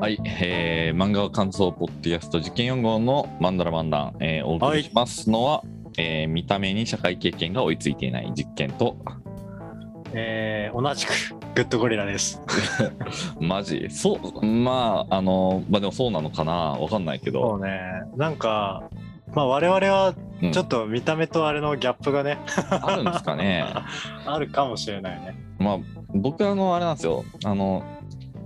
[0.00, 5.62] はい、えー、漫画感想ポッドキャスト実験4号のマンダラマンダン、えー、お送りしますのは、
[5.98, 8.96] えー見た目に社会経験が追いついていない実験と、
[10.14, 11.10] えー同じく
[11.54, 12.40] グッドゴリラです。
[13.40, 13.88] マジ？
[13.90, 16.52] そう、まあ、あの、まあでもそうなのかな？
[16.52, 17.78] わかんないけそど、うね、
[18.16, 18.84] なんか、
[19.34, 20.52] まあ我々はうん。
[20.52, 22.38] ちょっと見た目とあれのギャップがね、
[22.70, 23.62] あるんですかね。
[24.24, 25.36] あるかもしれないね。
[25.58, 25.78] まあ、
[26.14, 27.82] 僕あの、あれなんですよ、あの、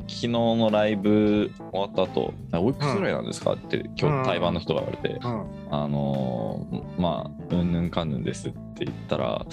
[0.07, 5.47] 昨日のライブ終わった後、あおいくつぐらいなんですかって、今日対バンの人が言われて、うん。
[5.71, 9.45] あのーまあ、うんぬんかんぬんですって言ったら、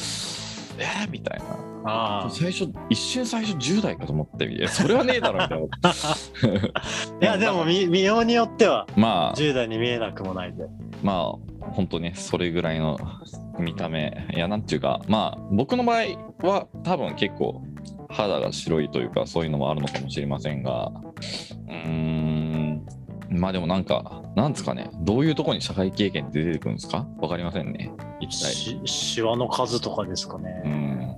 [0.77, 1.71] えー、みたいな。
[1.83, 5.69] あ最初、一瞬最初10代かと思って、いや、それはねえだろ、みたいな。
[5.83, 5.93] あ。
[7.21, 10.65] いや、でも見見ようによっては、まあ、10代に見えなくもないんで。
[11.02, 12.99] まあ、本当ね、それぐらいの
[13.59, 14.27] 見た目。
[14.35, 17.63] いや、なんていうか、まあ、僕の場合は多分結構
[18.11, 20.91] 肌が白いというか、そういうのもあるのかもしれませんが、
[21.67, 22.86] うーん、
[23.30, 27.08] まあでもなんか、なんですかね、どういうところに社会経験って出てくるんですか？
[27.19, 27.91] わかりませんね。
[28.19, 28.52] 一体。
[28.53, 30.49] しシワの数とかですかうね。
[30.69, 31.16] ん。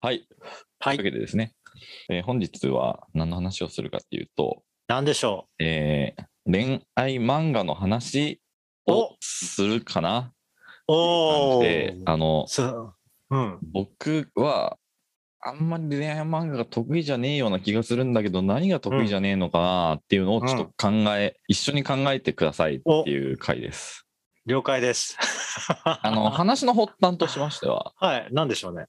[0.00, 0.26] はい。
[0.80, 1.10] はいというわ。
[1.10, 1.52] けでですね、
[2.08, 8.40] えー本日は何の話をするかっていうと、なんでしょえー恋愛漫画の話
[8.86, 10.37] をするかなう。
[10.88, 12.02] おでー。
[12.06, 12.94] あのそう。
[13.30, 13.58] うん。
[13.62, 14.78] 僕は
[15.40, 24.06] あんまり恋愛漫画が得意じゃねえような気がするんだけど何が得意じゃねえのかなっていうのをちょっと考え、一緒に考えてくださいっていう回です。
[24.46, 25.16] 了解です。
[25.84, 28.28] あの話の発端としましてははい。
[28.32, 28.86] なんでしょうね。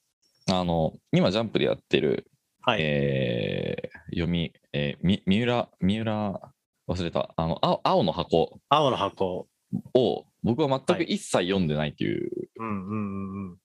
[0.49, 2.79] あの今ジャンプでやってる、はい。
[2.81, 6.41] えー読み、えーみ三浦三浦
[6.87, 9.47] 忘れたあの青青の箱青の箱。
[9.93, 13.57] を僕は全くはい一切読んでないっていううんうんうんうん。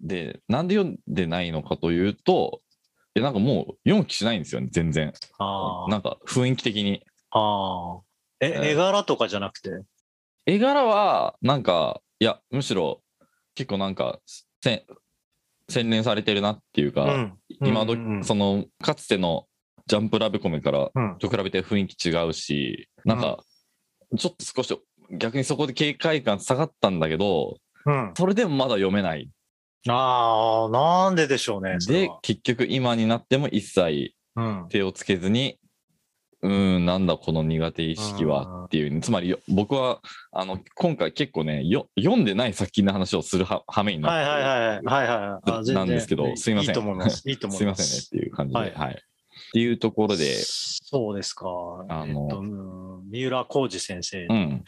[0.00, 2.60] で、なんで読んでないのかというと、
[3.14, 5.12] いやなんかもう読む気しないんですよね、全然。
[5.38, 7.04] あなんか雰囲気的に。
[7.30, 8.00] あ。
[8.40, 9.70] え、えー絵柄とかじゃなくて？
[10.46, 13.02] 絵柄は、なんか、いや、むしろ
[13.54, 14.18] 結構なんか、
[14.60, 14.86] せ
[15.68, 17.38] 洗練されてるなっていうか、うん。
[17.62, 19.46] 今ど、うんうんうんその、かつての
[19.86, 21.18] ジャンプラブコメからうん。
[21.18, 23.38] と比べて雰囲気違うし、なんか、
[24.18, 24.78] ちょっと少し
[25.10, 28.12] 逆にそこで警戒感下がったんだけど、うん。
[28.16, 29.28] それでもまだ読めない。
[29.88, 31.78] ああ、なんででしょうね。
[31.86, 34.66] では、結局今になっても一切うん。
[34.68, 35.58] 手をつけずに、
[36.42, 40.00] うーん、なんだこの苦手意識はっていう、つまりよ僕は
[40.32, 47.28] あの今回結構ねよ、読んでない作品の話をするは羽目になって、はいはいはいはいはいなんですけどすいませんいいと思います。
[47.28, 47.76] いいと思 すいまいま。
[47.76, 48.96] せんねっていう感じで、ははいい
[49.52, 51.46] っていうところで、そうですか。
[51.90, 54.64] あのえっとうん三浦浩二先生、うん、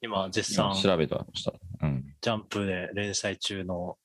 [0.00, 1.52] 今絶今賛調べてました。
[1.82, 3.98] うん、ジャンプで連載中の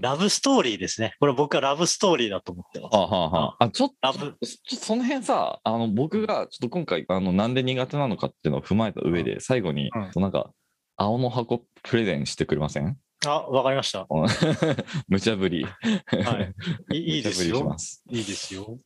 [0.00, 1.14] ラブストーリーですね。
[1.20, 2.96] これ僕はラブストーリーだと思ってます。
[2.96, 4.34] あはあはあ、あちょっとラブちょっ
[4.68, 10.50] とその辺さ、あの僕がちょっと今回あのなんで苦手なのかっていうのを踏まえた上で、最後に、うんなんか
[10.96, 12.98] 青の箱プレゼンしてくれません？
[13.24, 14.06] あ、わかりました。
[15.08, 15.64] 無茶ぶり。
[15.64, 16.52] は
[16.92, 16.98] い。
[16.98, 17.76] いいですよ
[18.10, 18.76] いいですよ。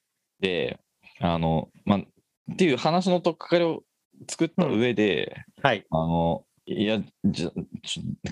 [0.40, 0.78] で、
[1.22, 3.82] あの、まあ、っていう話のとっかかりを
[4.28, 5.86] 作った上で、はい。
[5.90, 7.50] あの、いや、じゃ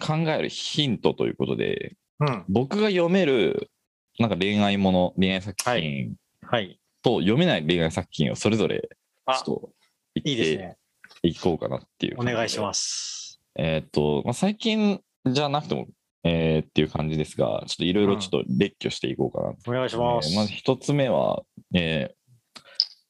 [0.01, 2.45] 考えるヒントということで、うん。
[2.49, 3.71] 僕が読める、
[4.19, 6.81] なんか恋愛もの、恋愛作品はい。
[7.03, 8.89] と読めない恋愛作品をそれぞれ、ちょ
[9.27, 9.71] あっと
[10.17, 10.77] 言っていいですね。
[11.23, 12.17] いこうかなっていう。。
[12.19, 13.41] お願いしますす。
[13.57, 15.87] えーっと、まあ、最近じゃなくても、
[16.25, 20.31] えーっていう感じですが、ちょっといろいろちょっと列挙していこうかなお願いします。
[20.31, 21.43] えーまず一つ目は、
[21.75, 22.20] えー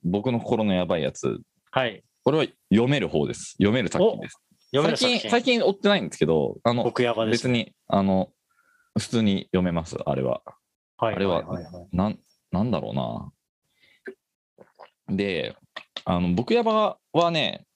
[0.03, 1.41] 僕の心のやばいやつ。
[1.71, 2.03] はい。
[2.23, 3.53] これは読める方です。
[3.59, 4.41] 読める作品です。
[4.73, 5.31] 読める作最近、品。
[5.31, 7.53] 最近追ってないんですけど、あの、僕やばです別。
[7.53, 8.31] に、あの、
[8.99, 10.43] 普通に読めます、あれは。
[10.97, 12.19] はいあれはいはいはいなん、
[12.53, 12.95] なんだろう
[15.11, 15.17] な。
[15.17, 15.57] で、
[16.05, 17.67] あの、僕やばはね、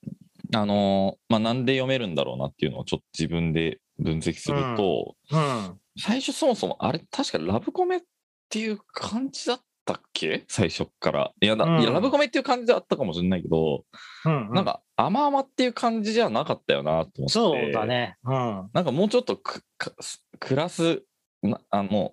[0.55, 5.81] あの、まあ、なんで読めるんだろうなっていうのをちょっと自分で分析すると、うん。
[5.99, 8.01] 最初そもそもあれ確かラブコメっ
[8.49, 10.45] ていう感じだったっけ？
[10.49, 11.33] 最初っから。
[11.41, 13.85] いや,だ、うんいやラブコメっていう感じだったかもしれないけど、
[14.25, 14.51] うん。
[14.53, 17.29] なんか甘々っていう感じじゃなかったよなと思って。
[17.29, 17.87] そうだ。
[17.87, 18.17] ね。
[18.25, 18.71] うん。
[18.73, 19.93] なんかもうちょっとくか
[20.41, 21.03] クラス
[21.43, 22.13] なあの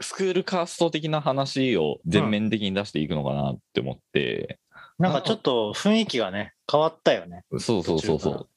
[0.00, 4.58] スクールカースト的な話を全面的に出していくのかなって思って、
[4.98, 7.44] なんかちょっと雰囲気がね、変わったよね。
[7.58, 8.48] そうそうそうそう。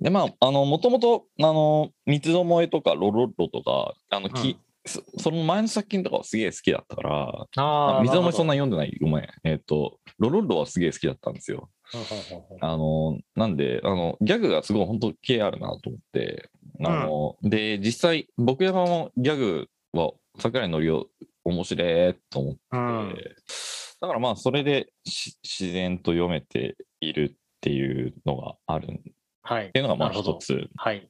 [0.00, 4.56] でまああのもともとあの三つどもえとかロロッロとかあの、き
[4.88, 8.96] そその前の作品とかはすげえ好きだったからああ水もそんなな読んでない。
[9.00, 9.28] ごめん。
[9.44, 11.70] えっ、とロロッロはすげえ好きだったんですよ。
[12.60, 16.50] あのなんであのギャグがすごい本当系あるなと思って
[16.84, 21.08] あの、で実際僕山もギャグは桜井のりお
[21.44, 23.14] 面白いと思って、うん。
[24.00, 28.88] だからまあそれでし自然と読めているっていうのがあるっ
[29.42, 29.72] はい。
[29.72, 30.68] ていうのがまあ一つ。
[30.76, 31.08] はい。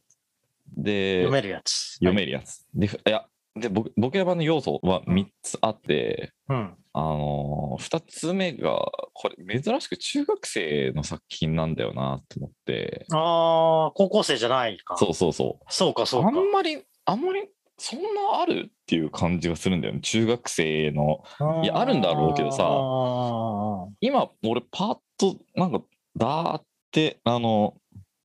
[0.77, 1.95] で読めるやつ。
[1.95, 3.27] 読めるやつ、でいや
[3.59, 6.75] で僕僕やばの要素は3つあって、うん。
[6.95, 14.97] あのー、2つ目がこれ珍しく中学生の作品なんだよなと思ってああ、高校生じゃないか。
[14.97, 16.31] そうそうそうそうか、そうかあ。
[16.33, 21.23] んまりあんまりそんなあるっていう感じがするんだよね中学生の
[21.63, 25.81] いやあるんだろうけどさあ今俺パッとなんか
[26.17, 27.75] だーってあの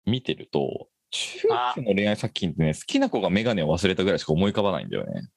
[0.05, 5.29] 見てると中学生の恋愛作品ってね好きな子が眼鏡を忘れたぐらいしか思い浮かばないんだよね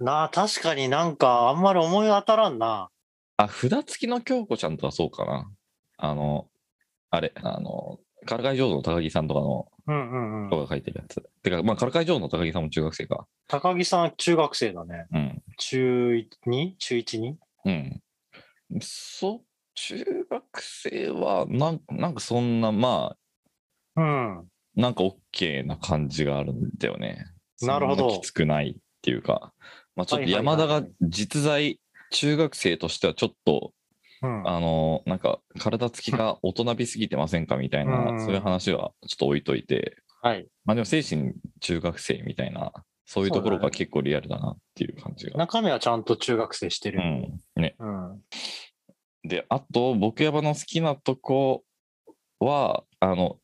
[0.00, 2.88] ーなあ、確かになんかあんまり思い当たらんな。
[3.36, 5.50] あ札付きの京子ちゃんとはそうかな
[5.98, 6.48] あの
[7.10, 10.48] あれあのからかい上手の高木さんとかのうんうんうん。
[10.48, 15.06] 人が書いてるやつてかまあからかい上手の高木さんも中学生か高木さん中学生だね。
[15.12, 16.76] うん中 2?
[16.78, 17.34] 中 1?2?
[17.66, 18.00] うん。
[18.80, 19.40] そう、
[19.74, 23.16] 中学生はなん、なんかそんな、ま
[23.96, 24.48] あ、うん。
[24.80, 27.26] なんか OK な感じがあるんだよね。
[27.62, 29.52] なるほどきつくないっていうか、
[29.94, 31.78] まあ、ちょっと山田が実在、
[32.10, 33.72] 中学生としてはちょっと、
[34.22, 34.48] うん。
[34.48, 40.46] あの、なんか体つきが大人びすぎてませんかみたいな、うんそういう話はちょっと置いといて、はい。
[40.64, 42.72] まあでも精神中学生みたいな、
[43.06, 45.38] そういうところが結構リアルだなっていう感じが。
[45.38, 47.00] 中身はちゃんと中学生してる。
[47.00, 47.62] うん。
[47.62, 47.76] ね。
[47.78, 48.20] うん。
[49.24, 51.64] で、あと、僕やばの好きなとこ
[52.40, 53.38] は、あの、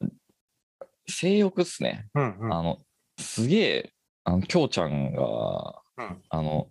[1.08, 2.06] 性欲っすね。
[2.14, 2.55] うんうん。
[2.55, 2.79] あの、
[3.19, 3.93] すげえ、
[4.25, 6.69] あの、きょうちゃんが、うんあの、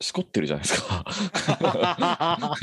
[0.00, 1.04] しこってるじゃないですか。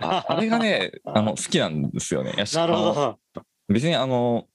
[0.00, 2.32] ああれがね、あの、好きなんですよね。
[2.54, 3.18] なるほど。
[3.68, 4.46] 別に、あの、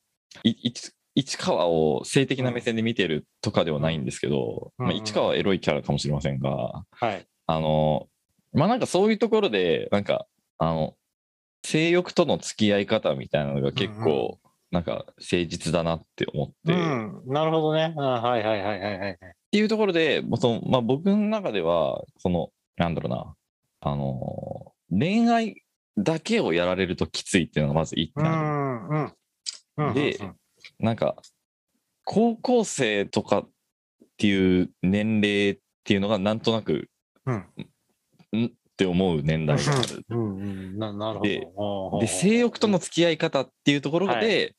[0.44, 7.25] い市市川を性的な目線で見てるとかではないんですけど、うんまあ、市川はエロいキャラかもしれませんが、はい。
[7.48, 8.07] あの、
[8.54, 10.25] まあなんかそういうところで、なんか、
[10.57, 10.96] あの、
[11.66, 14.40] 性欲との付き合い方みたいなのが結うん構、
[14.71, 17.23] なんか誠実だなって思って、うっん。
[17.27, 17.94] なるほどね。
[17.97, 19.18] あはいはいはいはいはい。
[19.51, 23.35] ていうところで、そのまあ、僕の中では、その、なんだろうな、
[23.81, 25.62] あの、恋愛
[25.97, 28.41] だけをやられるときついっていうのがまず一う点ある。
[28.41, 29.13] んうん。
[29.88, 30.35] うんでうん
[30.79, 31.15] なんか、
[32.06, 33.50] 高校生とかっ
[34.18, 36.89] ていう年齢っていうのがなんとなく、
[37.25, 40.06] うんんって思う年代がある。
[40.09, 40.79] うんうん。
[40.79, 42.06] ななるほどで。
[42.06, 44.56] で性欲との付き合い方っていうところで、はい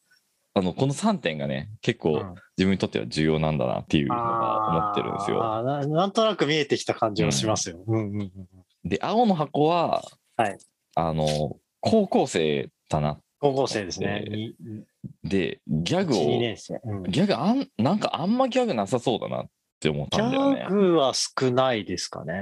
[0.54, 5.42] あのこの3点がね結構うん自分にとっては重要なんだなっていうのが思ってるんですよ。
[5.42, 7.82] あーななんとなく見えてきた感じがしますよ。
[7.86, 8.32] うんうんうん
[8.84, 10.02] で青の箱は、
[10.36, 10.58] はい
[10.94, 14.24] あの高校生だな高校生ですね。
[15.24, 16.80] でギャグ1、2を。
[16.84, 19.46] うんギャグあんなんかあんまギャグなさそうだなっ
[19.80, 20.70] て思っギたんだよねャ。
[20.70, 22.34] グは少ないですかね。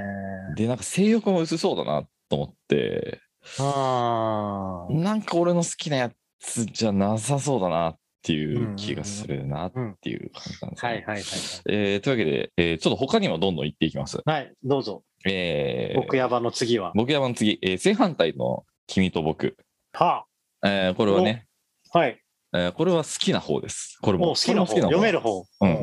[0.55, 3.19] でなんか性欲も薄そうだなと思って
[3.59, 9.71] あーなんか俺の好きなやつじゃなさそうだなっていう気がするなっ
[10.01, 11.21] ていう感じなんですよねはいはいはい
[11.69, 14.17] えーというわけで、えーちょっと他にもどんどん行っていきます。
[14.17, 14.31] はい。
[14.33, 15.03] はい、どうぞ。
[15.27, 16.91] えー僕ヤバの次は。
[16.95, 19.57] 僕山の次、えー正反対の君と僕。
[19.93, 20.25] は
[20.63, 21.47] えーこれはね、
[21.93, 22.21] あ、はい。
[22.53, 23.97] えーこれは好きな方です。
[24.01, 25.45] これも好きな方、読める方。
[25.61, 25.77] うん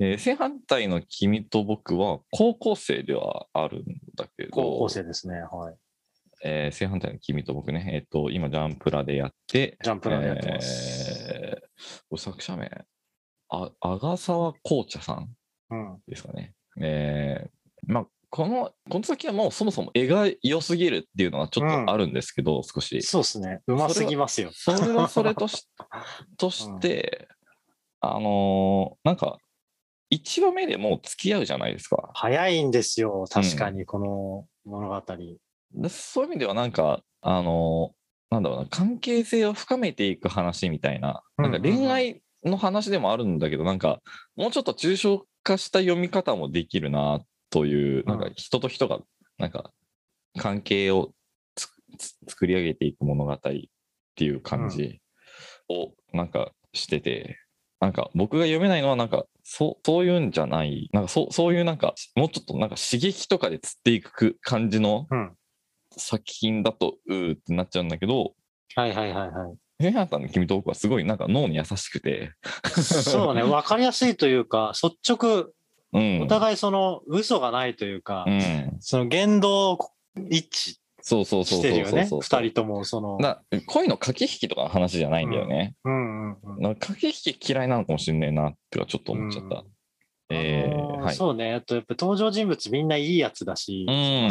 [0.00, 5.34] えー正反対の君と僕は高校生ではあるんだけど、高校生ですね。
[5.50, 5.74] はい。
[6.42, 11.32] えー正反対の君と僕ね、えっ、と、今、ジャンプラでやって、ジャンプラでやってます。
[11.32, 12.70] えー作者名、
[13.48, 15.28] あ阿賀沢紅茶さん
[15.70, 15.98] うん。
[16.06, 16.54] ですかね。
[16.80, 23.02] えーまあ、この、この先はもうそもそも絵が良すぎるっていうのはちょっとあるんですけど、少し。
[23.02, 23.60] そうですね。
[23.66, 24.50] うますぎますよ。
[24.52, 25.68] それはそれとし
[26.36, 27.28] として、
[28.00, 29.38] あのーなんか、
[30.12, 32.10] 1話目でもう付き合うじゃないですか。
[32.14, 33.24] 早いんですよ。
[33.30, 35.16] 確かに、この物語。
[35.16, 35.36] で
[35.88, 38.00] そういう意味ではなんか、あのー
[38.30, 41.72] なんだろうな、関係性を深めていく話みたいな、なんかうんうん。
[41.72, 44.00] うん恋愛の話でもあるんだけど、なんか、
[44.36, 49.00] もうちょっと抽象化した読み方もできるなという、なんか人と人が、
[49.36, 49.72] なんか、
[50.38, 51.12] 関係を
[51.54, 53.60] つつ作り上げていく物語って
[54.24, 55.00] いう感じ
[55.68, 57.36] をなんかしてて、
[57.80, 65.36] なんか僕が読めないのはなんかそうそういうんじゃないなんかそうそういうなんかもうちょっとなんか刺激とかで釣っていく感じのうん。
[65.96, 68.34] 作品だとうーってなっちゃうんだけど
[68.74, 69.56] はいはいはいはい。
[69.80, 72.32] フェアタンの君と僕はすごいなんか脳に優しくて、
[72.82, 73.42] そうね。
[73.42, 75.52] わかりやすいというか、率直、
[75.92, 79.78] うん、お互いその嘘がないというか、うん、その言動
[80.28, 81.86] 一そうそう致そうそう。
[81.86, 83.18] そうそう二人とも、その。
[83.18, 85.74] な恋の駆け引きとかの話じゃないんだよね。
[85.84, 86.62] うんうんうん。
[86.62, 89.56] なんか駆け引き嫌いなのかもしれないなってはちょっと思っちゃった。
[89.56, 89.66] うん
[90.30, 91.14] えーはい。
[91.14, 91.54] そうね。
[91.54, 93.86] あとやっぱ登場人物みんないいやつだし。
[93.88, 94.30] うん。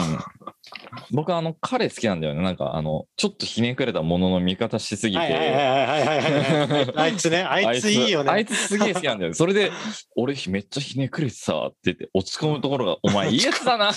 [1.12, 2.42] 僕あの彼好きなんだよね。
[2.42, 5.20] なんかあのちょっとひねくれたものの見方しすぎて。
[5.20, 6.94] はいはいはいはいはいはいはい。
[6.96, 8.32] あいつね、あいついいよね。
[8.32, 9.34] あいつすげえ好きなんだよ。
[9.34, 9.72] それで、
[10.16, 13.94] 俺めっちゃひねくれてさって言って落ち込むところが、お前いいやつだな っ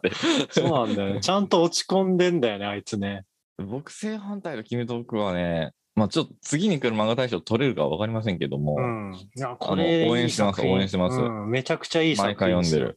[0.00, 0.10] て。
[0.50, 1.20] そうなんだよね。
[1.20, 3.24] ちゃんと落ち込んでんだよね、あいつね。
[3.58, 9.14] 僕正反対の君と僕はね、まあちょっと次に来る漫画大賞取れるかわかりませんけども、うん。
[9.14, 12.96] いや、これ応援してます応援してますうんめちゃくちゃいい作毎品ですよ回読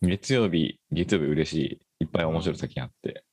[0.00, 0.16] でる。。
[0.16, 1.54] 月曜日、月曜日嬉し
[2.00, 2.04] い。
[2.04, 3.24] いっぱい面白い作品あって。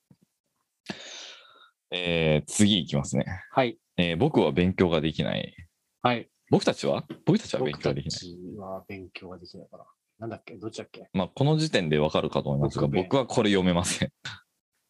[1.92, 3.26] えー、次いきますね。
[3.52, 3.78] はい。
[3.98, 5.54] えー僕は勉強ができない。
[6.02, 6.28] はい。
[6.50, 7.06] 僕たちは？
[7.26, 8.20] 僕たちは勉僕た強ができない。
[8.20, 9.86] ちは勉強ができないから。
[10.18, 10.56] なんだっけ？
[10.56, 11.08] どっちだっけ？
[11.14, 14.10] まあ、この時点でわかるかと思いますが、僕はこれ読めません。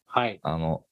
[0.06, 0.40] はい。
[0.42, 0.84] あの、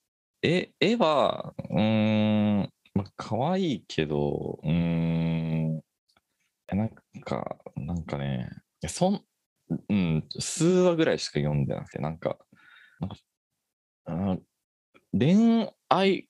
[0.42, 2.59] 絵、絵は、うーん、
[3.00, 5.74] まあ、可愛いけど、うーん、
[6.68, 6.88] なん
[7.24, 8.50] か、なんかね、
[8.88, 9.24] そん、
[9.88, 12.38] うん、数話ぐらいしか読んでなくて、なんか、
[13.00, 13.16] なんか、
[14.06, 14.42] うん
[15.18, 16.28] 恋愛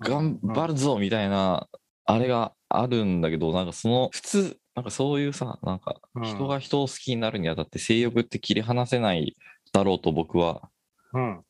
[0.00, 1.68] 頑張るぞみたいな、
[2.04, 9.36] あれがあるんだけど、なんかその、普通、なんかそういうさ、なんか、うん人が人を好きになるにあたって性欲って切り離せない
[9.72, 10.70] だろうと僕は
[11.12, 11.44] うん。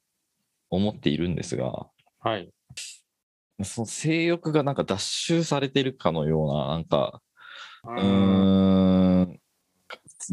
[0.70, 2.50] 思っているんですが、はい。
[3.64, 7.20] その性欲がなんか脱臭されてるかのような、なんか、
[7.84, 9.40] うん、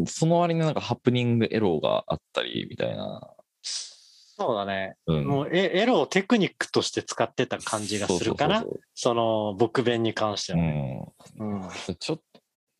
[0.05, 3.33] その割になんかハプニングエロがあったりみたいな。
[3.61, 4.95] そうだね。
[5.07, 5.25] うん。
[5.25, 8.63] もうエエロをテクニックとして使ってた感じがするかな。
[8.93, 11.11] その、僕弁に関してはね。
[11.39, 11.61] うん。
[11.61, 11.69] うん。
[11.99, 12.21] ちょっ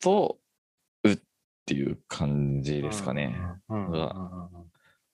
[0.00, 0.38] と、
[1.04, 1.18] うっ
[1.66, 3.36] ていう感じですかね。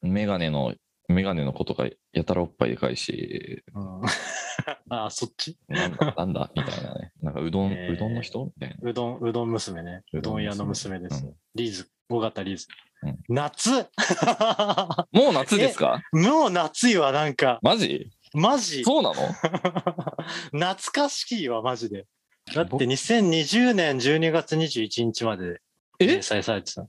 [0.02, 0.72] メガネの、
[1.08, 4.00] メガネのことがやたらおっぱいでかいし、うん
[4.88, 5.56] あ、そっち？
[5.68, 6.50] なんだ、なんだ？
[6.56, 7.12] みたいなね。
[7.22, 8.44] なんかうどん、えーうどんの人？
[8.44, 8.90] みたいな。
[8.90, 10.02] うどん、うどん娘ね。
[10.12, 11.25] うどん屋の娘です。
[11.25, 12.66] うんリーズ、尾形リーズ。
[13.02, 13.70] うん夏？
[15.12, 16.00] もう夏ですか？
[16.12, 17.58] もう夏いわ、なんか。
[17.62, 18.10] マジ？
[18.34, 18.82] マジ？
[18.84, 19.14] そうなの？
[20.52, 22.06] 懐かしいわ、マジで。
[22.54, 25.60] だって僕2020年12月21日まで
[25.98, 26.06] え？
[26.06, 26.86] 連載されてた。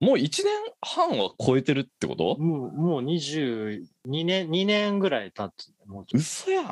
[0.00, 0.46] もう1年
[0.80, 2.36] 半は超えてるってこと？
[2.38, 3.84] もう、もう22
[4.24, 5.72] 年、2年ぐらい経つ。
[5.86, 6.64] もうちょっ嘘やん。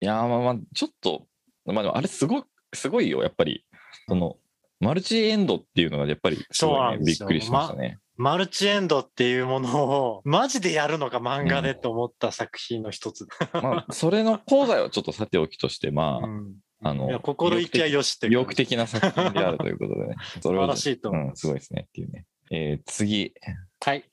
[0.00, 1.26] いや、まあまあ、ちょっと、
[1.64, 2.42] まあでもあれすごい、
[2.74, 3.64] すごいよ、やっぱり。
[4.08, 4.36] その、
[4.80, 7.98] マルチエンドっていうのがやっぱりすごい、ね、びっくりしましたね。
[8.16, 13.28] とマルチエンドっていうものを、マジでやるのか漫画でと思った作品の一つ。
[13.52, 20.16] まあ、それの功罪はちょっとさておきとして、まあ、うんあのいや心意気はよしって意欲的な作品であるということでね。
[20.42, 22.26] それは素晴らしいと思いうん、すごいですねっていうね。
[22.54, 23.32] えー次、
[23.80, 24.04] はい。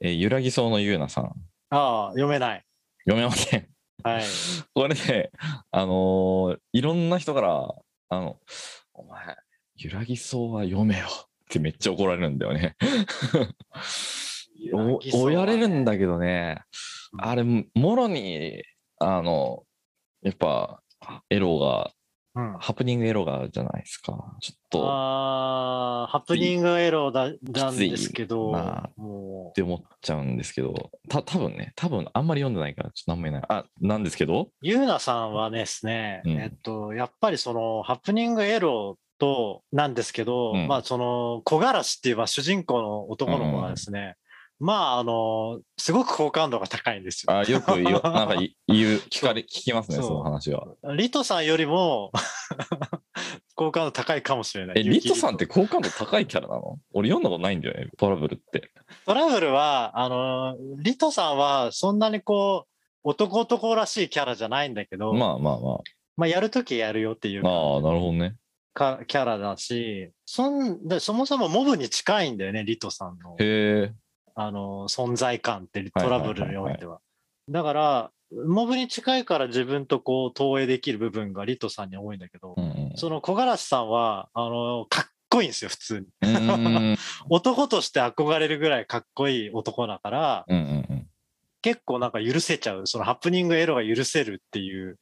[0.00, 1.32] えー、ゆらぎそうのゆうなさん。
[1.70, 2.64] ああ、読めない。
[3.08, 3.66] 読めません。
[4.02, 4.22] はい。
[4.74, 5.32] これで、
[5.70, 7.74] あのーいろんな人から、
[8.10, 8.38] あの、
[8.92, 9.34] お前、
[9.76, 12.76] ゆらぎそうは読めよってめっちゃ怒られるんだよね。
[14.74, 16.60] おおやれるんだけどね、
[17.18, 17.64] あれ、も
[17.96, 18.62] ろに、
[18.98, 19.64] あの、
[20.20, 20.82] やっぱ、
[21.30, 21.94] エロが、
[22.36, 22.58] うん。
[22.58, 24.12] ハプニングエロがあるじゃないですか。
[24.40, 33.44] ちょっと、っああ、ハプニングエロだなんですけど、まもて思っちゃうんですけど、た多分ね、多分あんまり読んでないから、ちょっとなんも言えない。
[33.48, 44.16] あ、なんですけど、う、ゆうなさんはですね、うんえっと、やっぱりその、ハプニングエロと、なんですけど、うんまあ、その、小柄しっていう、まあ、主人公の男の子がですね、
[44.58, 47.36] まあ、あの、すごく好感度が高いんですよ。
[47.36, 48.50] あよく言う なんか言う、
[49.10, 50.66] 聞かれ、聞きますね、その話は。
[50.96, 52.10] リトさんよりも
[53.54, 54.80] 好感度高いかもしれない。
[54.80, 56.78] え、リトさんって好感度高いキャラなの？
[56.94, 58.70] 俺読んだことないんだよね、トラブルって。
[59.04, 62.70] トラブルは、あの、リトさんはそんなにこう、
[63.04, 65.78] 男男らしいキャラじゃないんだけど、まあ、まあまあ
[66.18, 66.28] まあ。
[66.28, 68.36] やるときやるよっていうああ、なるほどね。
[68.76, 73.92] かキャラだし、そんでそもそもモブに近いんだよね、リトさんの、へえ。
[74.36, 77.00] あの、存在感ってはいトラブルにおいては。
[77.48, 82.92] だから、モブに近いから自分とこう投影できる部分がリトさんに多いんだけど、うんうん。
[82.96, 86.06] その小柄さんは、あの、かっこいいんですよ、普通に。
[87.30, 91.08] 男として憧れるぐらいかっこいい男だから、うんうんうん。
[91.62, 94.98] 結構なんか許せちゃう、そのハプニングエロが許せるっていう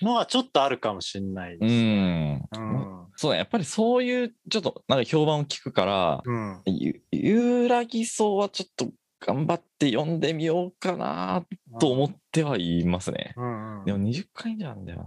[0.00, 1.72] のはちょっとあるかもしれないです。
[1.72, 2.42] うん。
[2.52, 3.06] うん。
[3.16, 6.62] そうだ、やっぱりそういう、ちょっとなんか評判を聞くから、うん。
[6.66, 11.44] ゆゆらぎそうはちょっと頑張って読んでみようかな
[11.78, 13.34] と思ってはいますね。
[13.36, 15.02] うんうんでも20回じゃんだよ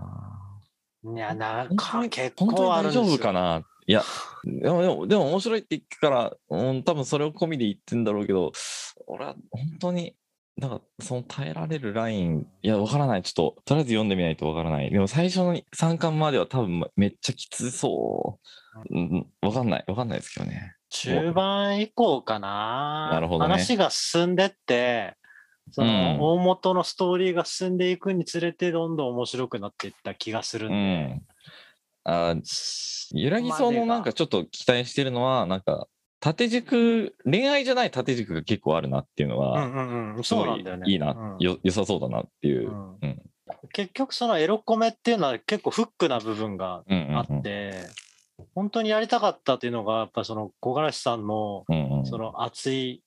[1.04, 1.15] な。
[1.15, 3.04] いや、なん本当にか結本当に大丈構あるんですよ。
[3.15, 3.63] 夫かな？
[3.88, 4.04] いや、
[4.44, 8.51] でも、でも、でも面白いって言ってから、うん、多分それを込みで言ってんだろうけど、
[9.08, 10.15] 俺は本当に、
[10.57, 13.24] なんか、その耐えられるライン、いや、わからない。
[13.24, 14.89] ちょっと、とりあえず読んでみないとわからない。
[14.89, 18.39] でも最初の3巻までは多分めっちゃきつそ
[18.89, 18.95] う。
[18.95, 19.83] うん、わかんない。
[19.88, 20.75] わかんないですけどね。
[20.89, 23.09] 中盤以降かな。
[23.12, 25.17] なるほどね話が進んでって、
[25.71, 31.03] そうんの大元のストーリーが進んでいくにつれて、どんどん面白くなっていった気がするんうで。
[31.03, 31.21] ん。
[32.05, 32.35] あ
[33.12, 35.88] 揺らぎそうのなんかちょっと期待してるのは、なんか、
[36.25, 40.91] 縦軸、恋愛じゃない縦軸が結構あるなっていうのうは、んうんうん、すごそうなんだよね。
[40.91, 42.72] いいな、うんよ、良さそうだなっていうう。
[42.72, 43.22] んうん。
[43.74, 47.17] 結局そのエロコメっていうのは結構フックな部分がうんうんうん。
[47.17, 47.74] あって、
[48.55, 53.03] 本当にやりたかったっていうのが、やっぱその小柄さんのうんうん、その熱い、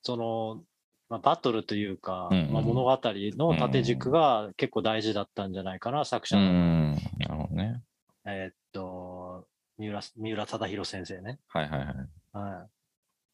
[0.00, 0.62] その、
[1.10, 6.92] まあ、バトルというか、うんうんまあ、物語の縦軸が結構大事だったんじゃないかな、作者うの、ん。
[7.18, 7.82] なるほどね。
[8.24, 9.05] えーっと、
[9.78, 11.38] 三浦、三浦忠宏先生ね。
[11.48, 11.96] はいはいはい。
[12.32, 12.68] はい。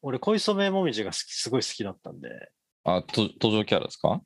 [0.01, 2.29] 俺、恋染もみじがすごい好きだったんで、
[2.83, 4.21] あ、と登場キャラですか？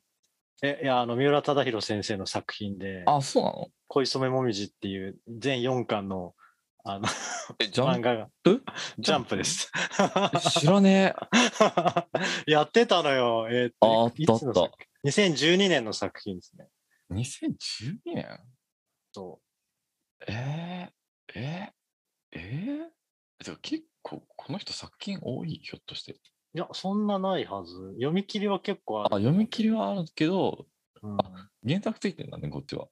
[0.62, 3.68] え、いや、あの、三浦忠宏先生の作品で、あ、そうなの？
[3.86, 6.34] 恋染もみじっていう全4巻の、
[6.84, 7.06] あの、
[7.60, 8.62] え、ジャン漫画が、プ
[8.98, 9.70] ジャンプです。
[10.34, 11.14] え知らね
[12.46, 12.50] え。
[12.50, 13.46] やってたのよ。
[13.50, 14.70] えーっあと、あったあっいつの作
[15.04, 16.66] 品 ?2012 年の作品ですね。
[17.10, 18.40] 2012年？
[19.12, 19.40] そ
[20.26, 26.12] えー、えー、えー、でも結構この人作品多いひょっとして。
[26.12, 26.16] う。
[26.54, 27.74] いや、そんなないはず。
[27.94, 29.24] 読み切りは結構ああ、る。
[29.24, 30.66] 読み切りはあるけど、
[31.02, 31.16] うん
[31.66, 32.86] 原作ついてんだね、こっちは。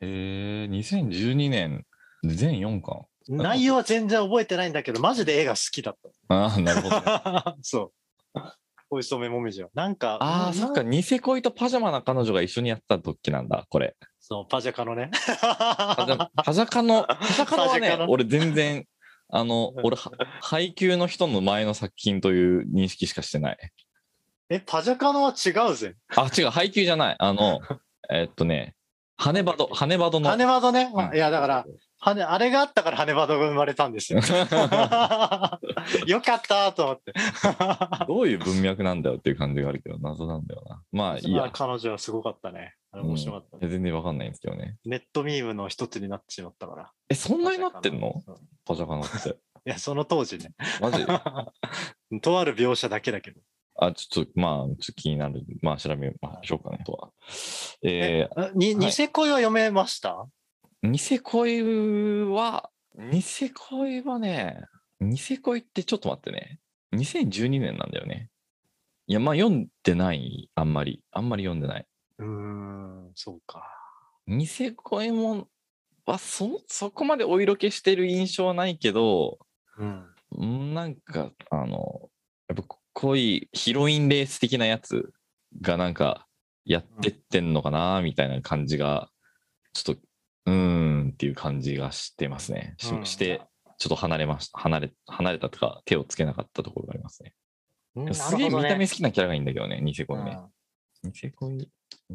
[0.00, 1.84] えー、2012年、
[2.24, 3.06] 全4巻。
[3.28, 5.96] 内容は全然覚えてないんだけど、マジで絵が好きだっ
[6.28, 7.02] ああ、なるほど、ね。
[7.02, 7.56] た。
[7.62, 7.92] そ
[8.34, 8.40] う。
[8.90, 9.70] 恋染めもみじは。
[9.74, 13.96] なんか、ああ、なそっか、ニセ恋とパジャマな彼女が一緒にやってた時なんだ、これ。
[14.34, 15.10] そう、パジャカのね。
[15.22, 18.84] パジャカの、パジャカのはね俺全然、
[19.28, 20.10] あの、俺、は
[20.40, 23.58] 配給の人の前の作品という認識しかしてない。
[24.50, 25.94] え、パジャカのは違うぜ。
[26.16, 27.16] あ、違う、配給じゃない。
[27.16, 27.60] あの、
[28.10, 28.74] えっとね、
[29.16, 30.28] 羽ネバド、羽ネバドの。
[30.28, 30.90] 羽バドね。
[30.92, 31.64] うんいや、だから、
[32.04, 34.20] 羽あれがあったから羽バドが生まれたんですよ。
[36.06, 37.12] よかったと思って。
[38.06, 40.82] どういう文脈なんだよっていう感じがあるけど、謎なんだよな。
[40.92, 41.50] まあいいや。
[41.52, 42.74] 彼女はすごかったね。
[42.90, 44.76] あれ面白かった、うん全然わかんないんですけどね。
[44.84, 46.92] ネットミームの一つになってしまったから。
[47.08, 48.22] え、そんなになってんの？
[48.64, 49.30] パジャカノって。
[49.66, 50.52] いや、その当時ね。
[50.80, 51.06] マジ？
[52.20, 53.40] とある描写だけだけど。
[53.76, 55.42] あ、ちょっと、まあ、ちょっと気になる。
[55.62, 57.10] まあ、調べましょうかね、とは。
[57.82, 60.10] えあに、はいニセ恋は読めました？
[60.10, 60.26] ー、
[60.84, 64.60] ニセ恋は、ニセ恋はね、
[65.00, 66.60] ニセ恋ってちょっと待ってね。
[66.94, 68.28] 2012年なんだよね。
[69.06, 70.50] いや、まあ、読んでない。
[70.54, 71.02] あんまり。
[71.10, 71.86] あんまり読んでない。
[72.18, 73.64] うーん、そうか。
[74.26, 75.48] ニセ恋も、
[76.04, 79.38] はそ、そこまでお色気してる印象はないけど、
[79.78, 80.06] うん。
[80.36, 82.10] うんなんか、あの、
[82.46, 85.14] やっぱ恋、ヒロインレース的なやつ
[85.62, 86.26] がなんか、
[86.66, 89.10] やってってんのかな、みたいな感じが、
[89.72, 90.02] ちょっと、
[90.46, 90.54] うー
[91.06, 92.74] んっていう感じがしてますね。
[92.78, 93.40] して、
[93.78, 94.58] ちょっと離れました。
[94.58, 97.34] 離れ、離れたとか、手をつけなかったところがありますね。
[97.96, 100.38] うんすげえ見た目ね好きなキャラがいいんだけどね、ニセ恋ね。
[101.02, 101.68] うんニセ恋、ニ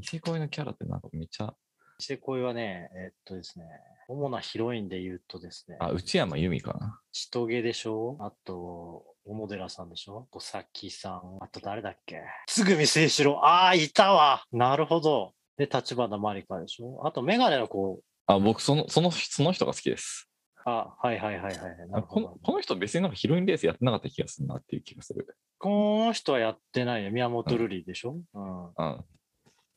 [0.04, 1.54] セ恋のキャラってなんかめっちゃ、
[2.00, 3.66] ニセ恋はね、えっとですね、
[4.08, 7.00] 主なヒロインで言うとですね、あ、内山由美かな。
[7.12, 8.18] 千棘でしょ？
[8.20, 10.28] あと、小野寺さんでしょ？
[10.32, 11.38] 小崎さん。
[11.40, 12.24] あと誰だっけ？
[12.48, 13.46] つぐみ清志郎。
[13.46, 15.34] ああ、いたわなるほど。
[15.58, 17.06] で、立花まりかでしょ？
[17.06, 18.02] あと、メガネの子。
[18.30, 20.30] あ、僕、その、その、その人が好きです。
[20.64, 25.26] あ、はいはいはいはいこのこの人別になんかヒロインレースやってなかった気がするなっていう気がする。
[25.58, 27.12] この人はやってないよ。
[27.12, 29.06] 宮本瑠璃でしょ、うん、うん。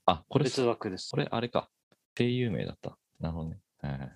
[0.04, 1.16] あ、これ、別枠ですこ。
[1.16, 1.70] れあれか。
[2.14, 2.98] 声優名だった。
[3.20, 3.58] なるほどね。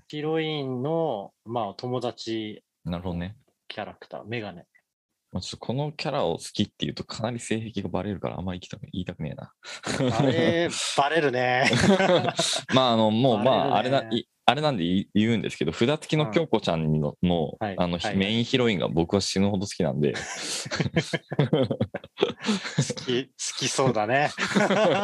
[0.08, 3.36] ヒロインの、まあ、友達なるほどね。
[3.68, 4.66] キャラクター、メガネ。
[5.36, 9.52] まあ、ちょっとこのキャラを好きっていうとかなり性癖がバレるからあんまり言いたく言いたくねえな。
[10.18, 11.70] あれ、バレるね。
[12.72, 20.20] まあ、あの、もう、まあ、あれな、いあれなんで言うんですけど、札付きの京子ちゃんの、のはいあの、はいメインヒロインが僕は死ぬほど好きなんで、好
[22.94, 24.30] き、好きそうだね。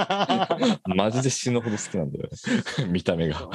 [0.87, 2.87] マジで死ぬほど好きなんだよね。
[2.89, 3.51] 見た目が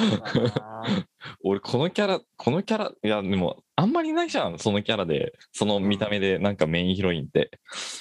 [1.41, 7.49] 俺、このキャラ、このキャラ、いや、でも、あんまりいないじゃん、そのキャラで、その見た目で、なんかメインヒロインって。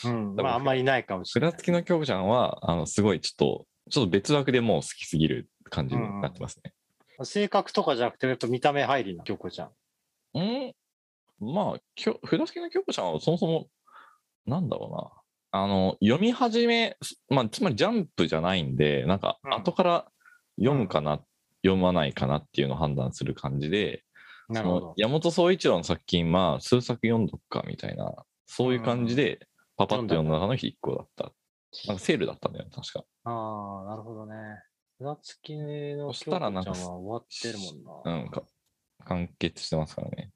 [0.04, 1.50] うん、まあ、あんまりいないかもしれない。
[1.52, 6.72] 札付きの京子ちゃんは、あの、すごい、ちょっと、ちょっと別枠でもう好きすぎる感じになってますね。
[7.24, 9.70] 性格とかじゃなくて、やっぱ見た目入りな、京子ちゃん。
[10.34, 10.74] うん、
[11.54, 13.68] まあ、きょ札付きの京子ちゃんはそもそも、
[14.46, 15.62] なんだろうな。
[15.62, 16.96] あの、読み始め、
[17.28, 20.06] まあ、つまりジャンプじゃないんで、なんか、うん後から
[20.58, 21.20] 読むかな、
[21.64, 24.04] 読まないかなっていうのを判断する感じで、
[24.48, 24.94] なるほど。
[24.96, 28.14] 山本総一郎の作品、まあ、数作読んどくかみたいな、
[28.46, 31.32] そういう感じで、パパッと読んだ中の1個だった。
[31.88, 33.04] なんかセールだったんだよ、確か。
[33.24, 34.34] ああ、なるほどね。
[34.98, 38.18] 札付きの京子ちゃんはたらなんか終わってるもんな。
[38.22, 38.42] うん、か
[39.04, 40.30] 完結してますからね。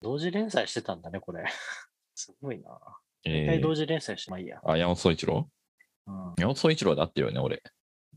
[0.00, 1.44] 同時連載してたんだね、これ。
[2.14, 2.78] すごいな。
[3.24, 4.60] え回同時連載して、まあいいや。
[4.64, 5.48] あ、山本総一郎？
[6.06, 6.14] うん。
[6.38, 7.62] 山本総一郎で合ってるよね、俺。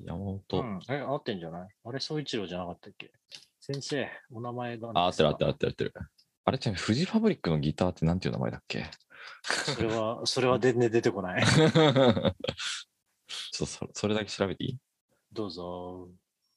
[0.03, 0.43] 山本。
[0.51, 1.69] うん、え、合ってんじゃない？
[1.83, 3.11] あれ、総一郎じゃなかったっけ？
[3.59, 5.93] 先生、お名前があ、合ってる合ってる合ってる合ってる。
[6.45, 8.85] あれ、ちなみにフジファブリックのギターってなんていう名前だっけ？
[9.43, 11.43] それは、それは全然出てこない。
[11.45, 11.69] ちょっ
[13.57, 14.77] とそそれだけ調べていい？
[15.35, 16.07] どうぞ。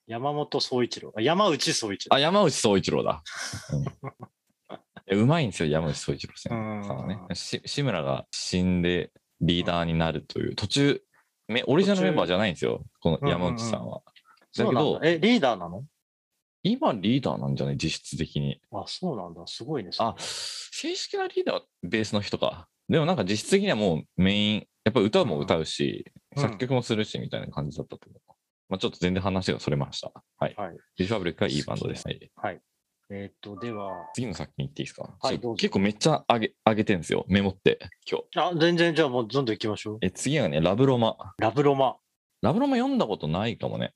[0.07, 1.13] 山本総一郎。
[1.17, 2.15] あ山内総一郎。
[2.15, 3.23] あ、山内総一郎だ。
[5.11, 7.19] うん まいんですよ、山内総一郎さうんはね。
[7.35, 9.11] し志村が死んで
[9.41, 11.03] リーダーになるという、途中、
[11.49, 14.03] めオリジナルメンバーじゃないんですよ、この山内さんは。
[14.07, 14.13] だ
[14.53, 15.85] けどそうなんだ、え、リーダーなの？
[16.63, 17.77] 今リーダーなんじゃない？
[17.77, 18.61] 実質的に。
[18.71, 19.45] あ、そうなんだ。
[19.47, 19.91] すごいね。
[19.99, 22.69] あ、正式なリーダーはベースの人か。
[22.89, 28.23] でもなんか実質的にはもうメイン、やっぱ歌も歌うし、うん作曲もするしみたいな感じだったと思う。
[28.69, 30.13] まあちょっと全然話がそれました。
[30.39, 30.55] はい。
[30.57, 30.77] はい。
[30.77, 32.07] ファブリックはいいバンドです。
[32.07, 32.61] はい、はい。
[33.11, 37.25] えーっと、では、次の作品いっていいですか、はい結構めっちゃ上げ上げてんですよ。
[37.29, 37.79] メモって、
[38.11, 38.39] 今日。
[38.39, 39.99] あ、全然じゃあもうどんどん行きましょう。
[40.03, 41.17] え、次はね、ラブロマ。
[41.39, 41.97] ラブロマ。
[42.43, 43.95] ラブロマ読んだことないかもね。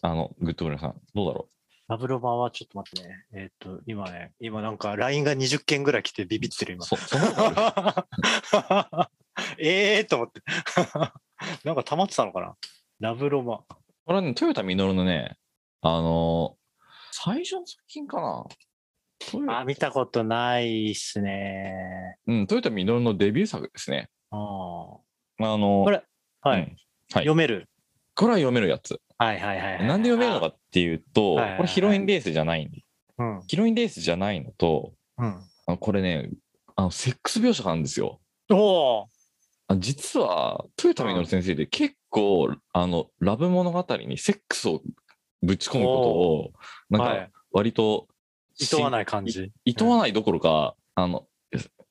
[0.00, 1.00] あの、グッドブラさん。
[1.14, 1.48] どうだろ
[1.88, 3.26] ラブロマはちょっと待ってね。
[3.32, 6.84] えーっと、今ね、今なんか LINE が20件ぐらい来てビビってるう今。
[6.84, 7.16] そそ
[9.58, 10.40] え えーと思って。
[11.64, 12.56] なんか溜まってたのかな？
[12.98, 13.64] ラブロマ。
[14.04, 15.36] これはね、トヨタミノルのね、
[15.80, 16.62] あのー
[17.14, 19.58] 最初の作品かな。
[19.58, 22.16] あ、見たことないっすね。
[22.26, 24.08] うん、トヨタミノルのデビュー作ですね。
[24.30, 24.38] あー
[25.38, 26.02] あのこれ、
[26.40, 26.76] はい、うんはい
[27.12, 27.68] 読める？
[28.14, 28.98] これは読めるやつ。
[29.18, 29.86] はいはいはいはい。
[29.86, 32.84] なんで読めるのかっていうと、はいはいはいこれヒロインレースじゃない。
[33.18, 33.42] あうん。
[33.46, 35.76] ヒロインレースじゃないのと、うん。
[35.78, 36.30] これね、
[36.74, 38.20] あのセックス描写があるんですよ。
[38.50, 39.06] おおあ
[39.78, 44.82] 実は、トヨタミノル先生で結構、あの、ラブ物語にセックスを
[45.42, 46.52] ぶち込むことを、
[46.90, 47.30] なんかはい。
[47.52, 48.08] 割と、
[48.58, 49.52] いとわない感じ。
[49.64, 51.26] いとわないどころか、あの、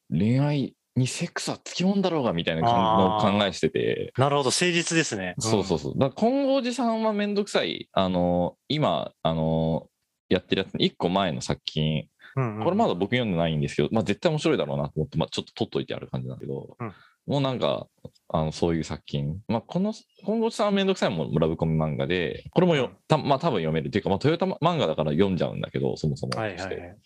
[0.10, 5.36] 恋愛にセックスはつきもんだろうがみたいな感じの考えしてて、なるほど、誠実ですね。
[5.40, 5.94] そうそうそう。
[5.98, 9.88] だから金剛寺さんはめんどくさい、あの、今、あの、
[10.30, 12.58] やってるやつに1個前の作品、うん。
[12.58, 16.94] うんこれまだ僕読んでないんですけど、まあ絶対面白いだろうなと思って、まあちょっと取っといてある感じなんだけど、うん
[17.28, 17.88] もうなんか、
[18.30, 19.42] あの、そういう作品。
[19.48, 19.94] まあこの、
[20.26, 26.40] 金剛寺さんはめんどくさいもんラブコメ漫画で、これもよ、うんたまあ多分読めるっていうか、まあトヨタ漫画だから読んじゃうんだけど、そもそも。
[26.40, 26.98] はいはいはい。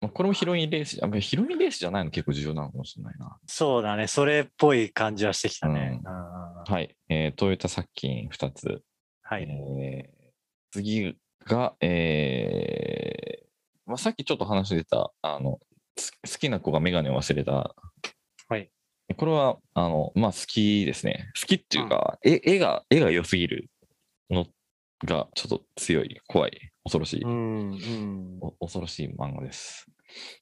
[0.00, 3.38] まあ、これもヒロインレース、あヒロインレースじゃないの結構重要なのかもしれないな。
[3.46, 4.06] そうだね。
[4.06, 6.00] それっぽい感じはしてきたね。
[6.04, 6.14] ううん
[6.72, 6.94] はい。
[7.08, 8.82] えー、トヨタ作品2つ。
[9.22, 9.48] はい。
[9.80, 10.16] えー
[10.72, 13.46] 次が、えー
[13.86, 15.58] まあ、さっきちょっと話出た、あの、
[15.96, 17.74] す好きな子がメガネを忘れた。
[19.08, 19.14] はい。
[19.16, 21.30] これは、あの、まあ、好きですね。
[21.40, 23.70] 好きっていうか、絵絵が、絵が良すぎる
[24.30, 24.46] の
[25.04, 28.38] がちょっと強い、怖い、恐ろしい、うんうん。
[28.40, 29.86] お恐ろしい漫画です。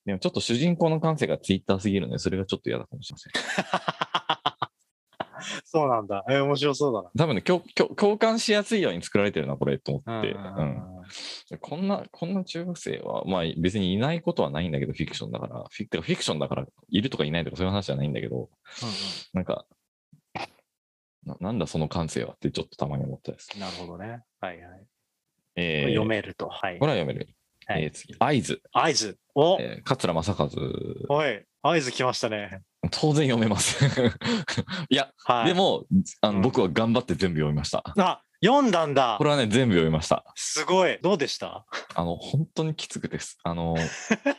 [0.04, 3.32] でもちょっと主人公の感性がツイッターすぎるので、それがちょっと嫌だかもしれません。
[5.64, 6.24] そうなんだ。
[6.28, 7.10] えー、面白そうだな。
[7.16, 10.30] 多分ね共共、共感しやすいように作られてるな、これ、と思って。
[10.30, 10.84] ううんん
[11.60, 18.48] こんな、こんな中学生は、まあ別にいないことはないんだけど、フィクションだから、フィてかフィクションだから、いるとかいないとかそういう話じゃないんだけど、
[19.32, 19.66] なんか、
[21.24, 23.58] ななんだその感性はってちょっとたまに思ったです。
[23.58, 24.22] なるほどね。
[24.40, 24.86] はいはい。
[25.56, 26.48] えー読めると。
[26.48, 26.86] はいこ。
[26.86, 27.28] れは読める。
[27.66, 28.60] はいえー次、合図。
[28.72, 29.18] 合図。
[29.34, 30.50] おえー桂正和。
[31.08, 32.60] おい、合図来ましたね。
[32.90, 33.82] 当然読めます。
[34.90, 35.46] いや、はい。
[35.46, 35.86] で、も
[36.20, 37.82] あの、うん僕は頑張って全部読みました。
[37.98, 39.24] あ、読んだんだこ。
[39.24, 40.30] れはね、全部読みました。
[40.34, 40.98] すごい。
[41.00, 41.64] どうでした？
[41.94, 43.38] あの、本当にきつくです。
[43.44, 43.76] あの、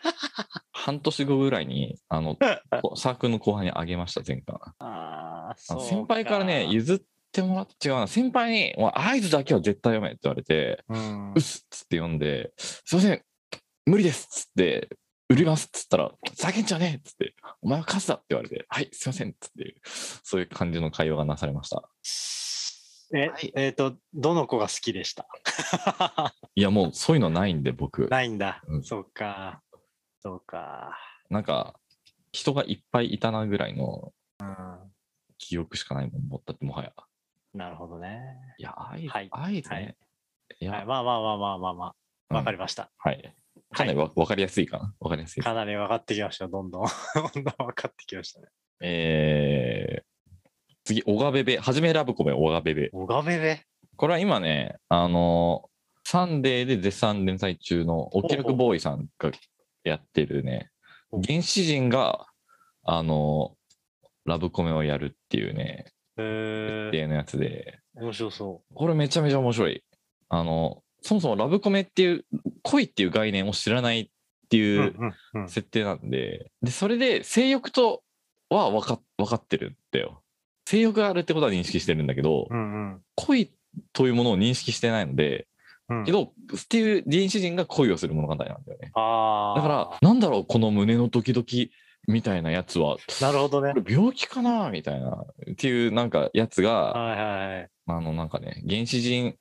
[0.71, 2.37] 半年後ぐらいに、あの、
[2.83, 4.55] こサークルの後輩にあげました、前回。
[4.77, 8.05] ああ、先輩からね、譲ってもらって違うな。
[8.07, 13.21] 先輩に、合図だけは絶対読めって言われて、うんうっすっつって読んで、すいません、
[13.87, 14.89] 無理ですっつって、
[15.35, 19.75] 売りますっつったら、ざけんじゃねえっつって、お前は勝つだって言われて、はい、すいませんっつって、
[20.23, 21.89] そういう感じの会話がなされました。
[23.13, 25.27] え、はいえっ、と、どの子が好きでした？
[26.55, 28.07] いや、もうそういうのないんで、僕。
[28.07, 28.63] ないんだ。
[28.67, 29.61] うんそうか。
[30.21, 30.97] そうか。
[31.29, 31.77] なんか、
[32.31, 34.93] 人がいっぱいいたなぐらいのうん。
[35.37, 36.93] 記憶しかないもん、もったってもはや。
[37.53, 38.37] なるほどね。
[38.57, 39.97] いや、合図、はい合図ね。
[40.61, 41.95] いや、はい、まあまあまあまあまあま
[42.29, 42.33] あ。
[42.35, 42.85] わかりまました。
[42.85, 42.89] す。
[42.99, 43.35] はい。
[43.75, 44.93] かなりわわかりやすいかな。
[44.99, 45.43] わかりやすい。
[45.43, 46.47] かなり分かってきました。
[46.47, 46.85] どんどん。
[47.33, 48.47] どんどん分かってきましたね。
[48.81, 51.57] えー、次、オガベベ。
[51.57, 52.89] はじめラブコメ、オガベベ。
[52.93, 53.61] オガベベ
[53.97, 55.69] これは今ね、あの
[56.03, 59.31] サンデーで絶賛連載中のお気楽ボーイさんが
[59.83, 60.69] やってるね、
[61.25, 62.27] 原始人が、
[62.83, 63.55] あの
[64.25, 65.85] ラブコメをやるっていうね、
[66.17, 69.83] えー、例のやつで、面白そこれめちゃめちゃ面白い。
[70.29, 72.25] あの、そもそもラブコメっていう、
[72.63, 74.09] 恋っていう概念を知らないっ
[74.49, 78.01] ていううんうんうん設定なんで、で、それで性欲と
[78.49, 80.23] は分か分かってるんだよ。
[80.67, 83.51] 性欲があるってことは認識してるんだけど、うんうん恋
[83.93, 85.47] というものを認識してないので、
[85.89, 88.91] うんけど、っていう原始人が恋をする物語なんだよね。
[88.95, 89.61] ああ。
[89.61, 91.71] だから、なんだろう、この胸のドキドキ
[92.07, 93.73] みたいなやつは、なるほどね。
[93.87, 94.71] 病気かな？
[94.71, 97.69] みたいな、っていうなんかやつが、はいはいはい。
[97.87, 99.35] あのなんかね、原始人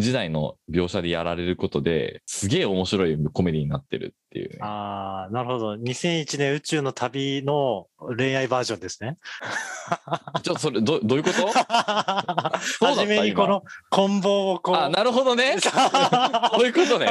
[0.00, 4.58] 時代の描写でやられることですげえ面白いコメディになってるっていうね。
[4.62, 5.74] ああ、なるほど。
[5.74, 7.86] 2001年宇宙の旅の
[8.16, 9.18] 恋愛バージョンですね。
[10.42, 11.48] ちょそれど、どういうこと？
[12.86, 14.76] 初めにこの棍棒をこう。
[14.76, 15.56] あ、なるほどね。
[15.60, 17.08] そういうことね。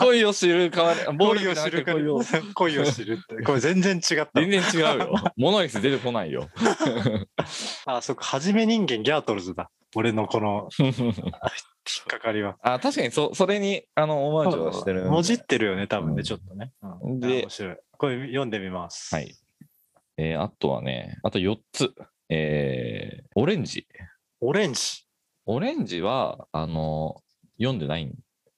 [0.00, 3.42] 恋を知る代わり、恋を知る恋をら恋を知るって。
[3.44, 4.30] これ全然違った。
[4.34, 5.14] 全然違うよ。
[5.36, 6.48] モノイス出てこないよ。
[7.86, 8.24] あ、そっか。
[8.24, 9.70] はじめ人間ギャートルズだ。
[9.94, 10.68] 俺のこの
[11.86, 12.56] 引っかかりは。
[12.62, 16.72] あ確かにそそれにあのオマージュはしてるもじってるよね、多分ね、うんちょっとね。
[17.02, 17.76] うん、で面白い。
[17.98, 19.14] これ読んでみます。
[19.14, 19.34] はい。
[20.18, 21.94] えーあとはね、あと4つ。
[22.28, 23.86] えーオレンジ。
[24.40, 25.06] オレンジ。
[25.46, 27.22] オレンジは、あの、
[27.58, 28.14] 読んでないん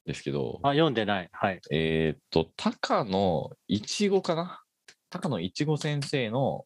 [0.07, 1.29] ですけど、あ、読んでない。
[1.33, 1.61] はい。
[1.71, 4.62] えーっと、高野いちごかな？
[5.11, 6.64] 高野いちご先生の、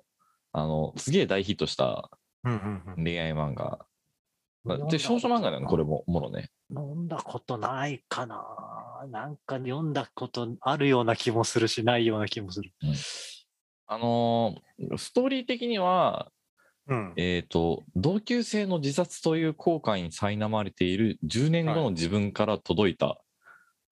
[0.52, 2.08] あの、すげえ大ヒットした
[2.44, 3.84] うんうんうん恋愛漫画。
[4.64, 6.50] で、少女漫画だよね、これも、もろね。
[6.70, 9.06] 飲んだことないかな。
[9.10, 12.70] なんか読んだことあるような気もするし、ないような気もする。
[13.86, 16.30] あのーストーリー的には、
[16.88, 17.12] うん。
[17.16, 23.18] えーっと、同級生の自殺という後悔に苛まれている10年後の自分から届いた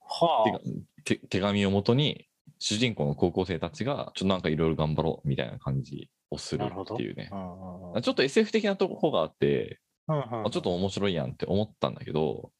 [0.00, 0.60] は手が
[1.04, 2.26] 手手紙をもとに、
[2.58, 12.50] 主人公の高校生たちが、ちょっとなんかいろいろ頑張ろうみたいな感じをするっていうねちょっと SF 的なところがあって、うんうんあちょっと面白いやんって思ったんだけど、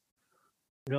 [0.88, 0.98] ラ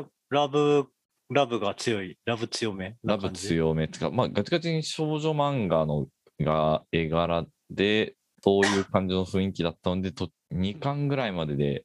[0.00, 0.86] えラブ、
[1.28, 2.18] ラブが強い。
[2.24, 3.32] ラブ強めラブい。
[3.32, 6.06] 強めってか、まあ、ガチガチに少女漫画の
[6.40, 11.84] が絵柄で、そういう感じの雰囲気だったので、と2巻ぐらいまでで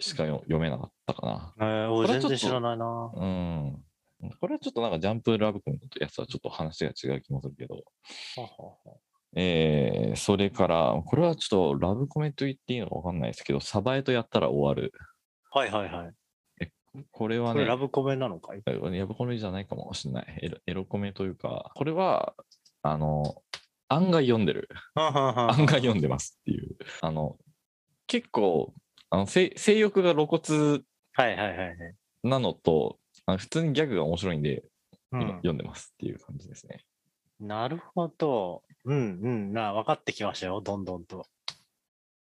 [0.00, 2.84] しかよ読めなかったかえー、俺全然知らないな。
[2.84, 3.12] な。
[3.14, 3.84] うん。
[4.40, 7.74] これはちょっとなんかジャンプラブコメのやつはちょっと話が違う気もするけど、
[8.36, 8.83] ははは
[9.36, 14.92] えー、それから、これはちょっとラブコメと言っていいのかわかんないですけど、サバエとやったら終わる。
[15.50, 16.12] はいはいはい。
[17.10, 18.62] これはね、ラブコメなのかい？
[18.64, 20.38] ラブコメじゃないかもしれない。
[20.42, 22.34] エロエロコメというか、これは、
[22.82, 23.42] あの、
[23.88, 24.68] 案外読んでる。
[24.94, 26.76] 案外読んでますっていう。
[27.00, 27.36] あの、
[28.06, 28.72] 結構、
[29.10, 31.76] あの性性欲が露骨はいはいはいはい。
[32.22, 34.64] なのと、あの普通にギャグが面白いんで、
[35.12, 36.84] うん、今読んでますっていう感じですね。
[37.40, 38.62] なるほど。
[38.84, 39.52] うんうん。
[39.52, 40.60] な、分かってきましたよ。
[40.60, 41.26] どんどんと。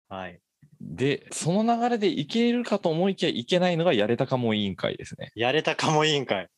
[0.09, 0.40] はい。
[0.81, 5.33] で、その流れでいけるかと思いきやいけないのがやれたかも委員会ですね。
[5.35, 6.48] やれたかも委員会。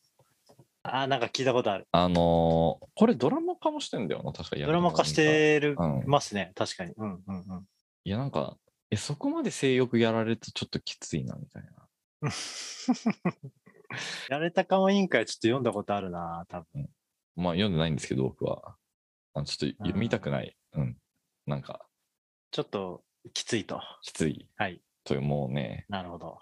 [0.83, 1.87] あー、なんか聞いたことある。
[1.91, 6.51] あのーこれドラマ化もしてんだよな、確かドラマ化してるうんますね。
[6.55, 6.93] 確かに。
[6.95, 7.67] うんうんうん。
[8.03, 8.57] いや、なんか、
[8.91, 11.71] え、そこまで性欲やられるとちょっときついな、みたいな。
[14.29, 16.89] やれたかも委員会ちょっと読んだことあるな、多分。
[17.35, 18.75] まあ、読んでないんですけど、僕は。
[19.35, 20.55] あちょっと読みたくない。
[20.73, 20.97] うん。
[21.45, 21.85] なんか、
[22.51, 23.81] ちょっときついと。
[24.01, 24.47] きつい。
[24.55, 24.81] はい。
[25.03, 26.37] という、もうね、なるほど。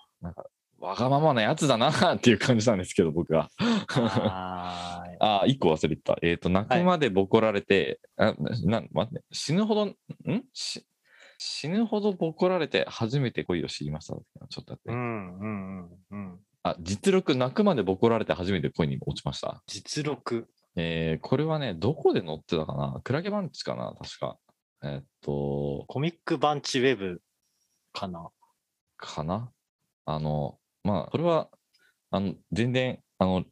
[0.79, 3.49] わがままなやつだなっていう感じなんですけど、僕は。
[3.57, 5.17] はーい。
[5.19, 6.17] ああ、一個忘れてた。
[6.21, 8.33] えっ、と、泣くまでボコられて、あ
[8.65, 9.95] なな待って、死ぬほど、ん？
[10.53, 10.85] し
[11.37, 14.13] 死ぬほどボコられて初めて恋を知りました。
[14.49, 14.91] ちょっと待って。
[14.91, 16.39] うんうんうんうん。
[16.63, 19.63] あ、実力、泣くまでボコられて初めて恋に落ちました。
[19.67, 20.47] 実録。
[20.75, 22.99] えーこれはね、どこで載ってたかな？
[23.03, 23.93] クラゲバンチかな？
[24.01, 24.37] 確か。
[24.83, 27.21] えーっと、コミックバンチウェブ
[27.93, 28.29] かな？
[28.97, 29.51] かな？
[30.05, 31.49] あの、まあ、これは、
[32.11, 33.45] あの、全然、あの、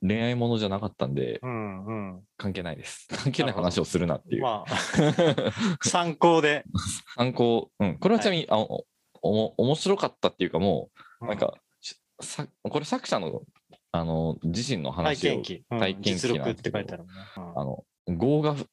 [0.00, 2.22] 恋愛ものじゃなかったんで、うんうん。
[2.36, 3.08] 関係ないです。
[3.16, 4.42] 関係ない話をするなっていう。
[4.42, 4.76] まあ、
[5.82, 6.64] 参考で。
[7.16, 7.98] 参考、うん。
[7.98, 8.84] これはちなみに、あお
[9.22, 10.90] お面白かったっていうかも
[11.20, 13.42] う、なんか、しさこれ作者の、
[13.92, 15.64] あの、自身の体話を験、記。
[15.70, 17.20] うん体験記っなんですけどて書いてあるもんね。
[17.36, 18.66] うんあの、業がふ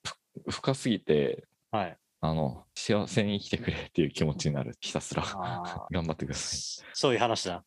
[0.50, 1.98] 深すぎて、はい。
[2.22, 4.76] あの、幸せに生きてくれっていう気持ちになる。
[4.82, 5.24] ひたすら。
[5.26, 6.86] あ 頑張ってください。
[6.86, 7.64] ーそういう話だ。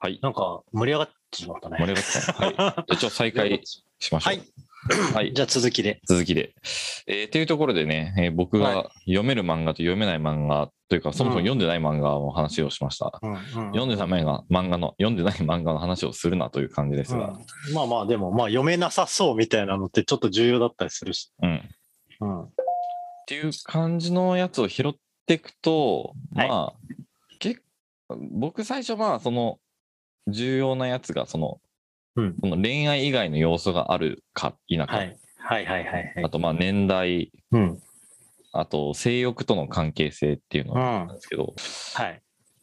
[0.00, 0.18] はい。
[0.22, 1.78] なんか盛り上がってしまったね。
[1.78, 2.32] 盛り上がった。
[2.32, 2.54] はい。
[2.54, 3.60] じゃあ、ちょっと再開
[3.98, 4.34] しましょう。
[4.34, 5.12] はい。
[5.14, 5.32] はい。
[5.34, 6.00] じゃあ続きで。
[6.06, 6.54] 続きで。
[7.06, 13.18] えー、というところでね、えー僕はが読める漫画と読めない漫画というか、そもそも読んでない漫画の話をしました。
[13.22, 21.32] うんうん読んでない漫画漫画の、読んでない漫画の話をするなという感じですが、うんまあまあ、でも、まあ読めなさそうみたいなのってちょっと重要だったりするし。
[21.42, 21.56] うん。
[21.56, 21.60] っ
[22.20, 22.48] うん。
[23.26, 24.94] ていう感じのやつを拾っ
[25.26, 26.94] ていくと、はいまあ、
[27.38, 27.62] 結
[28.32, 29.58] 僕最初まあ、その、
[30.28, 31.60] 重要なやつが、その、
[32.16, 35.18] うんその恋愛以外の要素があるか否か、はい。
[35.38, 36.30] はいはいはいはいあ。
[36.30, 37.82] とまあ年代、うん。
[38.56, 41.08] あと性欲との関係性っていうのうん。
[41.08, 41.54] ですけど、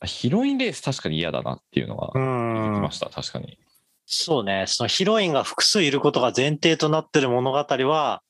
[0.03, 0.07] い。
[0.07, 2.91] ヒロインレース確かに嫌だなっていうのがう出てきんま。
[2.91, 3.59] した、確かに。
[4.05, 4.65] そうね。
[4.67, 8.23] そのヒロインが複数いることが前提となってる物語は、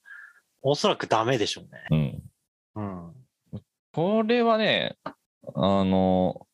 [0.64, 2.22] おそらくダメでしょうね。
[2.76, 2.84] うん。
[2.84, 3.62] うん。
[3.94, 4.98] これはね、
[5.56, 6.48] あの、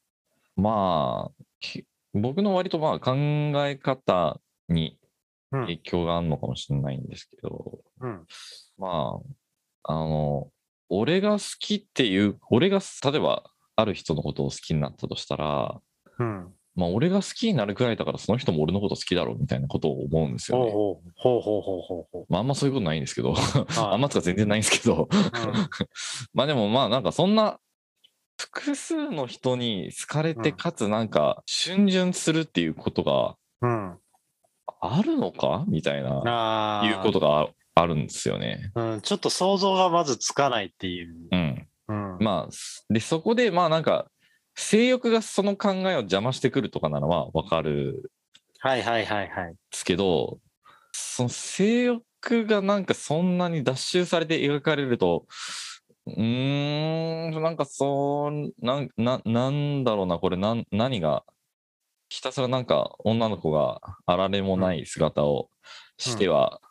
[0.55, 4.39] まあ、き僕の割とまあ考え方
[4.69, 4.97] に
[5.51, 8.25] うん影響があるのかもしれないんですけど、うん。
[8.77, 9.19] ま
[9.83, 10.49] あ、あの、
[10.89, 13.43] 俺が好きっていう、俺が例えば
[13.75, 15.79] ある人のことを好きになったとしたら、
[16.19, 16.53] うん。
[16.75, 20.71] まあ俺が好きになるくらいだからその人も俺のこと好きだろうみたいなことを思うんですよね。
[20.71, 23.35] ほうほうほうほうほうほうほまああんまそういうことないんですけど、う。
[23.77, 25.09] あんまつか全然ないんですけど、
[26.33, 27.59] まあでもまあなんかそんな
[28.39, 33.35] 複数の人に好かれて、うんかつなんか逡巡するっていうことが。
[34.79, 36.83] あるのかみたいな。
[36.85, 38.71] いうことがああるんですよね。
[38.75, 39.01] うん。
[39.01, 41.15] ちょっと想像がまずつかないっていう。
[41.31, 41.67] うん。
[41.87, 42.17] うん。
[42.19, 44.09] まあ、すで、そこでまあなんか、
[44.55, 48.11] 性欲がその考えを邪魔してくるとかならまあわかる
[48.59, 49.51] はいはいはいはい。
[49.51, 50.39] んですけど、
[50.91, 55.27] その性欲がなんかそんなに脱臭されて描かれると、
[56.07, 61.23] うーん、なんかそう、なんななんだろうな、これなん何が、
[62.09, 65.49] ひたすらなんか女の子があられもない姿を
[65.97, 66.61] しては、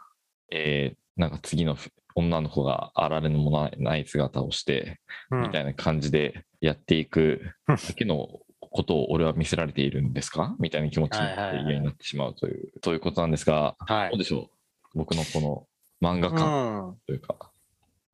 [0.50, 8.28] えーなんか次のふ女の子があられもないない姿をして、うんみたいな感じでやっていくだけの
[8.60, 10.54] ことを俺は見せられているんですか？
[10.58, 14.10] みたいな気持ちになってはいはいはい嫌になってしまうという、そういうことなんですが、はい。
[14.10, 14.50] どうでしょ
[14.94, 14.98] う？
[14.98, 15.66] 僕のこ
[16.02, 16.96] の漫画う感ん。
[17.06, 17.50] というか。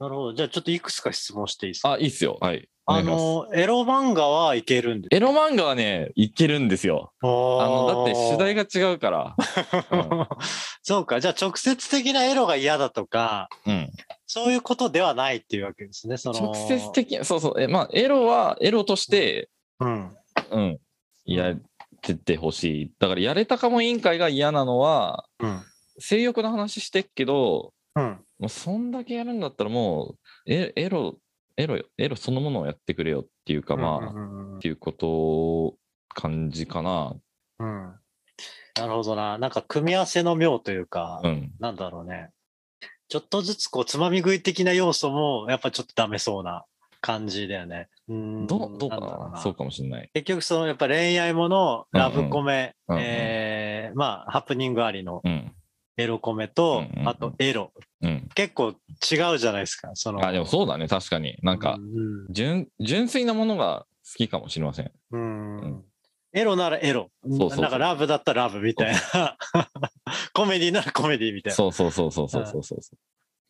[0.03, 0.35] なるほど。
[0.35, 1.93] じゃあちょっといくつか質問していいですか？
[1.93, 2.39] あ、いいっすよ。
[2.41, 2.69] はい。
[2.85, 7.13] おあの、エロ漫画はいけるんでエロ漫画はね、いけるんですよ。
[7.23, 7.31] ああ
[7.69, 8.65] の、だって主題が。
[8.65, 9.37] が違うから。
[9.93, 10.27] うん
[10.83, 11.21] そうか。
[11.21, 13.89] じゃあ直接的なエロが嫌だとか、うん。
[14.27, 16.17] そういうことではないっていうわけですね。
[16.17, 16.93] その直接。
[16.93, 17.61] 的、そうそう。
[17.61, 20.17] え、まあ、エロはエロとして、うん。
[20.51, 20.81] うん、
[21.25, 21.61] やっ
[22.01, 22.93] てってほしい。
[22.99, 25.63] だから、やれたかも委員会が嫌なのは、うん。
[25.99, 28.25] 性欲の話してっけど、うん。
[28.43, 31.17] もうそんだけやるんだったらもう、エエロ、
[31.57, 35.77] エロ、エロそのものをやってくれよっていうか、まあ、っうんていうこと、
[36.13, 37.15] 感じかな。
[37.61, 37.95] うん。
[38.77, 39.39] なるほどな。
[39.39, 41.53] なんか組み合わせの妙というか、うん。
[41.61, 42.31] なんだろうね。
[43.09, 46.65] ちょっとずつこう、つまみ食い的な要素も、やっぱちょっとダメそうな
[47.01, 47.91] 感じだよね。
[48.09, 50.11] うんどう、どうかななそうかもしれない。
[50.15, 55.55] 結局そのやっぱ恋愛もの、ラブコメ、うんうんえーまあ、ハプニングありのうん。
[55.99, 57.73] エロコメと、あとエロ。
[58.03, 58.29] うん。
[58.35, 58.75] 結構
[59.11, 59.91] 違うじゃないですか。
[59.95, 60.89] そのあ、でもそうだね。
[60.89, 61.39] 確かに。
[61.43, 64.93] なんかう、ん純、純粋なものが好きかもしれません。
[65.13, 65.85] うんうん
[66.35, 67.11] エロならエロ。
[67.31, 69.37] そうそうなんかラブだったらラブみたいな。
[70.33, 71.55] コメディならコメディみたいな。
[71.55, 72.81] そうそうそうそうそうそうそう。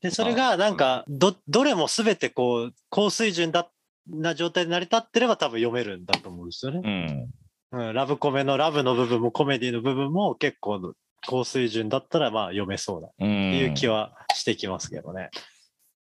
[0.01, 3.71] で、それがなんか、ど、どれも全てこう、高水準だ、
[4.09, 7.31] な状態で成り立ってれば多分読めるんだと思うんですよね。
[7.73, 7.89] うん。
[7.89, 10.93] うん、ラブコメのラブの部分もコメディの部分も結構
[11.27, 13.27] 高水準だったらまあ読めそうだっうん。
[13.27, 15.31] ていう気はしてきますけどね。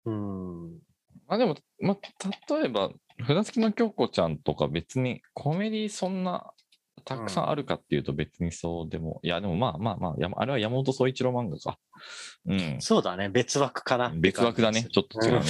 [0.05, 0.73] うん。
[1.27, 2.91] まあでも、まあ、例えば、
[3.23, 6.51] 船付きの京子ちゃんとか別にコメディそんな
[7.05, 11.79] たくさんあるかっていうと別にそうでも、いやでもまあまあまあ、やあれは山本総一郎漫画か。
[12.47, 12.77] うん。
[12.81, 13.29] そうだね。
[13.29, 14.13] 別枠かな。
[14.15, 14.87] 別枠だね。
[14.91, 15.47] ちょっと違うね。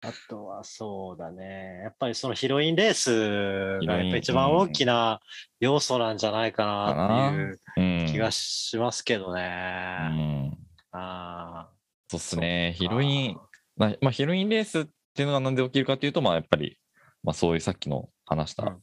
[0.00, 1.80] あとはそうだね。
[1.82, 5.20] やっぱりそのヒロインレースがやっぱ一番大きな
[5.58, 8.06] 要素なんじゃないかなっていううん。
[8.06, 9.42] 気がしますけどうね。
[9.42, 10.58] ん。
[10.92, 11.68] あ
[12.08, 12.74] そうっすね。
[12.76, 13.36] ヒロイン、
[13.76, 16.78] まあ、まあ、ヒロインレースっていうのがなんで起きるかっていうと、まあやっぱり、
[17.24, 18.80] まあそういうさっきの話したうん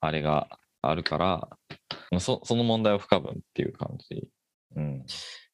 [0.00, 0.48] あれが
[0.82, 1.48] あるから、
[2.10, 4.28] まあそその問題を深ぶっていう感じ、
[4.76, 5.04] うん、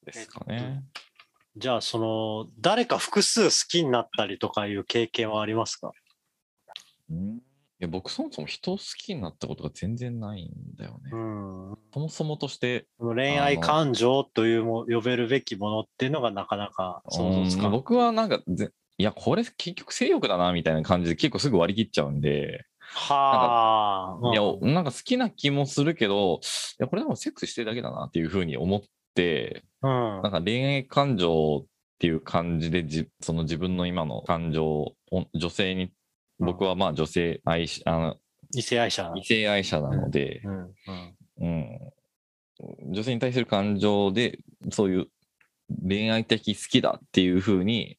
[0.04, 0.82] ですかね。
[0.94, 1.09] ー
[1.56, 5.92] じゃあその誰か複数好きになったりとかいう経験はありますか？
[7.10, 7.38] うん
[7.80, 11.10] いや僕そもそも人を好きになったことが全然ないんだよね。
[11.12, 11.78] うん。
[11.94, 17.70] そもそもとして、恋愛感情というも呼べるべきものっていうのがなかなか想像つかない。
[17.70, 24.30] うん僕はなんかぜ、いや、これ結局性欲だなみたいな感じで結構すぐ割り切っちゃうんで、はあ。
[24.30, 31.66] いや、うんなんか好きな気もするけど、いや、これでもセックスしてるだけだなっていうふうに思って、うんなんか恋愛感情っ
[31.98, 35.92] ていう感じでじ、その自分の今の感情をお女性に、
[36.38, 38.16] 僕はまあ女性愛し、あの、
[38.54, 39.12] 異性愛者。
[39.16, 40.72] 異性愛者なので、うんうん
[41.40, 41.46] う
[42.88, 44.38] ん、女性に対する感情で、
[44.70, 45.06] そういう
[45.86, 47.98] 恋愛的好きだっていうふうに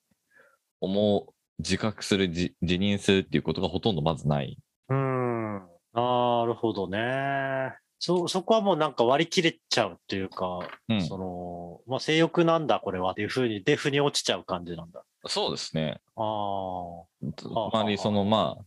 [0.80, 4.58] 思う、自覚する、自自認するっていうことがほとんどまずない。
[4.90, 5.54] うん。
[5.94, 7.76] なるほどね。
[8.02, 15.04] そ、そこはもうなんか割り切れちゃうっていうか、うんその、まあ性欲なんだこれはっていうふうにデフに落ちちゃう感じなんだ。
[15.28, 16.02] そうですね。
[16.16, 17.32] ああ。
[17.38, 18.66] つまり、そのまあ、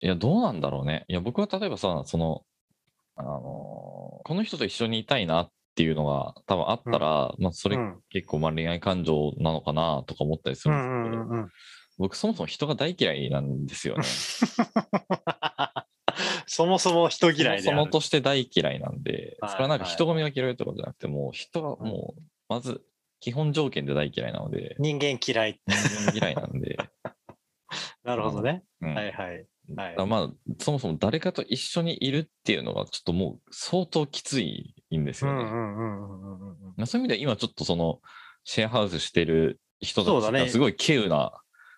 [0.00, 1.04] いや、どうなんだろうね。
[1.06, 2.42] いや、僕は例えばさ、その、
[3.14, 11.50] あの、この人と一緒にいたいなっていうのが多分あったら、まあ、それうん結構まあ恋愛感情なのかなとか思ったりすうるんですけど、んうんうんうん。
[11.98, 14.02] 僕そもそも人が大嫌いなんですよね。
[16.48, 17.62] そもそも人嫌いで。
[17.62, 22.82] そもそもとして大嫌いなんで、はいそれはなんか人混みが嫌いとかじゃなくて、もう人がもう、まず
[23.20, 25.60] 基本条件で大嫌いなので、人間嫌い。
[25.66, 26.76] 人間嫌いなんで、
[28.04, 28.64] なるほどね。
[28.80, 29.46] うんはいはい。
[29.76, 35.42] はいまあ、そもそも誰かと一緒にいるっていうのがちょっともう相当きついんですよね。
[35.42, 36.74] うんうんうんうんうんうん。
[36.76, 38.00] まあそういう意味では今ちょっとその
[38.44, 41.32] シェアハウスしてる人たちがすごい稀有な、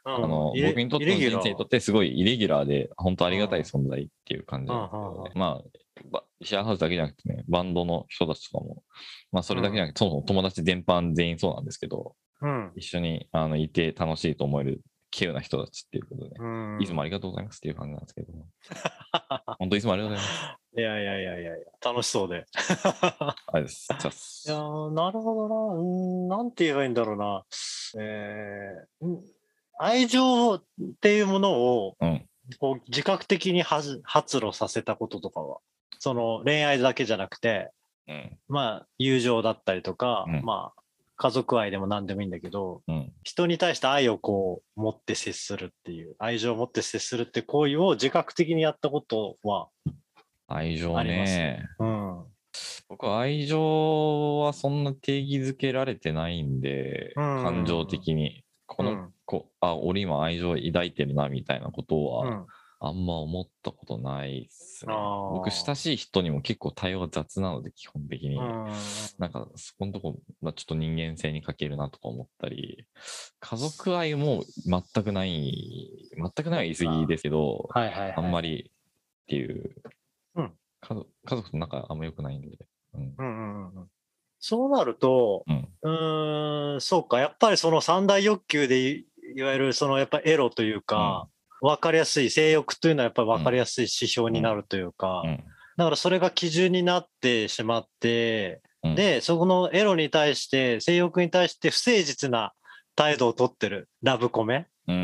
[0.09, 5.63] ああの僕にとっての人生にとってすごいイレギュラーで本当ありがたい存在っていう感じなんですけどねうんまあ
[6.11, 8.83] ばシェアハウスだけじゃなくてねバンドの人たちとかも
[9.33, 12.73] まあそれだけじゃなくて、そもそも友達全般全員そうなんですけどうん。
[12.77, 14.81] 一緒にあのいて楽しいと思える
[15.15, 16.79] 稀有な人たちっていうことで、うん。
[16.81, 18.33] いつもありがとうございますっていう感じなんですけど
[19.59, 21.51] 本当いつもありがとうございますいやいやいやいや
[21.83, 22.45] 楽しそうで。
[23.47, 23.89] あれです
[24.47, 25.75] いやーなるほどな。
[25.75, 27.45] うーん、なんて言えばいいんだろうな。
[27.99, 29.36] えーうん
[29.79, 30.63] 愛情っ
[31.01, 32.27] ていうものを、うん。
[32.61, 35.59] こう自覚的に発発露させたこととかは、
[35.99, 37.71] その恋愛だけじゃなくて、
[38.09, 38.39] うん。
[38.49, 40.43] まあ、友情だったりとか、うん。
[40.43, 40.83] まあ、
[41.17, 43.13] 家族愛でも何でもいいんだけど、うん。
[43.25, 49.69] 人に対して愛をこう持って接するっていう、愛情を持って接するって行為を自覚的にやったことは、
[50.47, 51.37] 愛情あります。
[51.37, 52.25] ねうん。
[52.89, 57.23] 僕は愛情はそんな定義づけられてないんで、うん。
[57.43, 58.45] 感情的に。
[58.67, 62.47] この、うんこあ、俺今愛情抱いてるなみたいなことは、うん。
[62.79, 64.93] あんま思ったことないっすね。
[65.33, 68.37] 僕、親しい人にも結構対応が雑なので、基本的に。
[68.37, 68.67] うん
[69.19, 72.87] なんか、そこのとこ、まあ、ちょっと人間性に欠けるなとか思ったり、
[73.41, 78.15] 家族愛も全くない、全くないは言い過ぎですけど、はいはい、はい。
[78.15, 79.75] あんまりっていう、
[80.35, 80.53] うん
[80.83, 82.59] 家族家族と仲あんま良くないんで。
[82.95, 83.89] うんうんうんうんうん
[84.49, 85.69] そうなると、うん。
[85.83, 91.27] うーん、そうか、やっぱりその三大欲求でいいわゆるそのやっぱエロというか、
[91.61, 95.45] 分かりやすい、性欲というのはやっぱり分かりやすい指標になるというか、うん。
[95.77, 98.95] だからそれが基準になってしまって、うん。
[98.95, 102.53] で、そこのエロに対して、性欲に対して不誠実な
[102.95, 104.69] 態度をとってるラブコメ。
[104.87, 104.97] うん。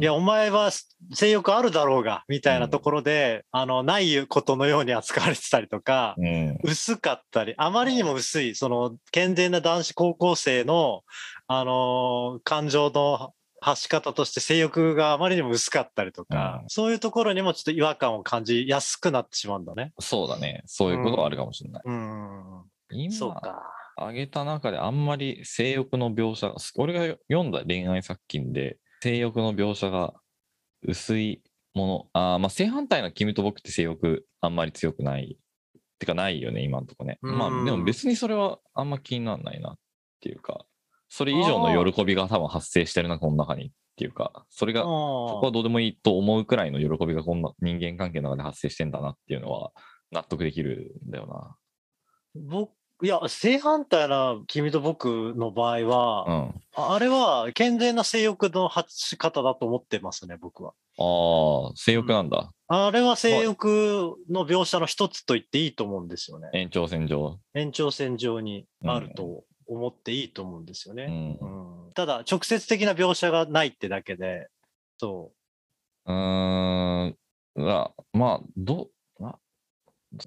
[0.00, 0.70] いや、お前は
[1.12, 11.02] 性欲あるだろうが、みたいなところで、あの、ないことのように扱われてたりとか、うん、薄かったり、あまりにも薄い、その健全な男子高校生の、
[11.48, 19.92] あのー感情の発し方として性欲があまりにも薄かったりとか、うんそういうところにもちょっと違和感を感じやすくなってしまうんだね。
[19.98, 20.62] そうだね。
[20.66, 21.82] そういうことはあるかもしれない。
[21.84, 22.62] うん。
[22.90, 23.62] 今、そうか。
[23.96, 30.14] 挙げた中であんまり性欲の描写、俺が読んだ恋愛作品で性欲の描写が
[30.82, 31.42] 薄い
[31.74, 35.38] もの、あーまあ正反対の君と僕って性欲あんまり強くない。
[35.98, 37.18] てかないよね、今のとこね。
[37.20, 39.78] まうんあでも別にそれはあんま気にならないなっ
[40.20, 40.64] ていうか、
[41.10, 49.72] それ以上の喜びが多分発生してるな、この中にっていうか、それが、そこはどうでもいいと思うくらいの喜びがこんな人間関係の中で発生してんだなっていうのは
[50.10, 51.56] 納得できるんだよな。
[52.34, 52.72] 僕、
[53.02, 56.60] いや、正反対な君と僕の場合は、うん。
[56.74, 60.74] あれは健全な性欲の発し方だと思ってますね、僕は。
[60.98, 62.52] ああ、性欲なんだ。
[62.68, 66.50] あれは性欲の描写の一つと言っていいと思うんですよね。
[66.52, 67.38] 延長線上。
[67.54, 71.06] 延長線上にあると思っていいと思うんですようね。
[71.06, 71.38] ん。
[71.40, 74.48] うんただ、直接的な描写がないってだけで、
[74.98, 75.32] そ
[76.06, 77.16] うーん。
[77.56, 78.90] まあ、まあ、ど
[79.20, 79.38] あ、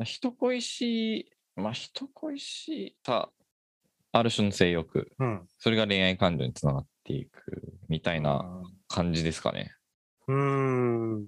[0.04, 3.30] 人恋しい、まあ、人恋しいさ、
[4.12, 5.12] ある種の性欲。
[5.20, 5.24] う。
[5.24, 5.48] うん。
[5.58, 9.74] それが恋愛感情につながっていくみたいな感じですかね。
[10.28, 11.28] うーん。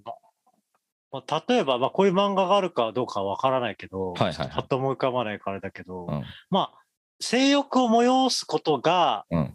[1.12, 6.78] まあ、例えば、まあ、こういう漫画があるかどうかはわからないけど、はいはいはいパッと思い浮かばないからだけど、うんまあ、
[7.20, 9.54] 性欲を催すことが、うん。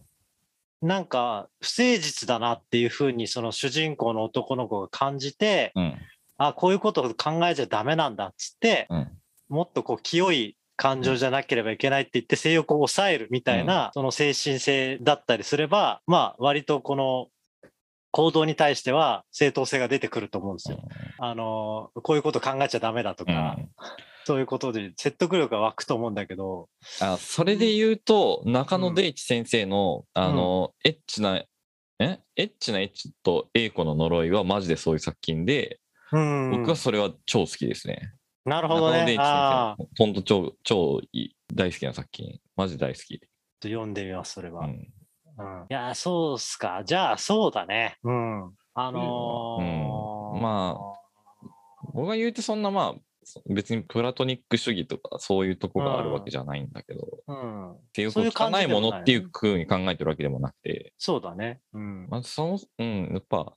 [0.82, 5.96] なんか不誠実だなっていうふうにその主人公の男の子が感じて、うん。
[6.38, 9.08] あこういうことを考えちゃダメなんだっつって、うん。
[9.48, 17.28] もっとこう清い感情じゃなければいけないって言って性欲を抑えるみたいな、その精神性だったりすれば、まあ割とこの
[18.10, 20.80] 行動に対しては正当性が出てくると思うんですよ。
[21.20, 23.70] あのこういうこと考えちゃダメだとうか、ん。
[24.26, 26.68] そういうことで説得力が湧くと思うんだけど、
[27.00, 31.44] あそれで言うと、中野デイチ先生の、あの、エッチな、
[32.00, 32.20] え？
[32.36, 35.80] エッチなエッチと栄子の呪いはマジでそういう作品で、
[36.12, 36.52] うん。
[36.52, 38.14] 僕はそれは超好きですね。
[38.46, 39.16] なるほどね。
[39.20, 42.40] あほんと超、超いい大好きな作品。
[42.56, 43.22] マジ大好き。
[43.64, 44.66] 読んでみます、それは。
[44.66, 44.94] うん。
[45.38, 46.84] うん、いや、そうっすか。
[46.86, 47.98] じゃあ、そうだね。
[48.04, 48.54] うん。
[48.74, 50.78] あのーうんま
[51.94, 53.02] 僕が言うてそんなまあ、
[53.48, 57.76] 別にプラトニック主義とかそういうとこがあるわけじゃないんだけど、うん。
[57.94, 61.60] 性欲をそういう聞かないものっていうふうに考えてるわけでもなくて、そうだね。
[61.74, 62.08] うん。
[62.10, 63.54] まずその、うん、やっぱ、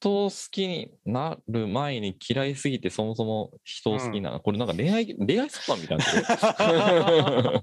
[0.00, 7.62] 人を好きになる前に嫌いすぎてそもそも人を好きな、これなんか恋愛、恋愛相談みたいな。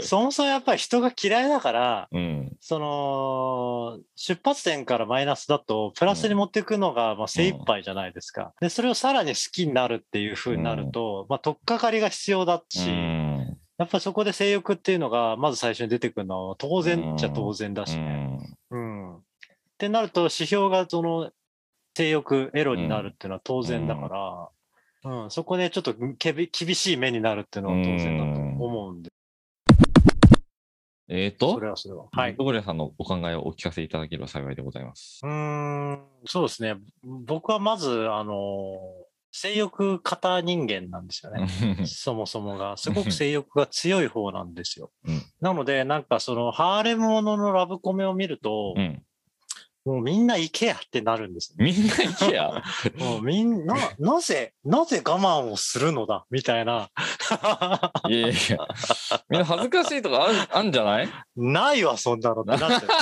[0.00, 2.56] そもそもやっぱり人が嫌いだから、うん。
[2.60, 8.54] その、出発点からマイナスだと、プラスに持っていくのがまあ精一杯じゃないですか。
[8.60, 18.38] で、それをさらに好きになるっていう風になると、まあ、取っかかりが必要だし、うんやっぱりそこで性欲っていうのが、まず最初に出てくるのは当然っちゃ当然だしね。
[18.70, 19.18] うん。
[19.82, 21.32] ってなると、指標がその
[21.96, 24.52] 性欲、エロになるっていうのは当然だか
[25.04, 29.10] ら、うん、そこでちょっとけび厳しい目になるっていうのは当然だと思うんで、
[31.08, 31.54] えっ、と？
[31.54, 32.04] それ、はそれは。
[32.12, 32.36] はい。
[32.36, 35.20] ドゴリアさんのお考えをお聞かせいただければ幸いでございます。
[35.24, 36.76] うーん、そうですね。
[37.02, 38.78] 僕はまず、あの、
[39.32, 41.48] 性欲型人間なんですよね。
[41.86, 44.92] そもそもが、すごく性欲が強い方なんですよ。
[45.08, 49.02] うんなので、なんかその、ハーレムもののラブコメを見ると、うん。
[49.84, 51.64] もうみんな行けやってなるんですよ。
[51.64, 52.62] みんな行けや？
[52.98, 56.24] もうみんな、なぜ、なぜ我慢をするのだ？
[56.30, 56.90] みたいな。
[58.08, 58.58] いやいや。
[59.28, 61.08] みんな恥ずかしいとかある あんじゃない？
[61.36, 62.92] ないわ、そんなのってなってる。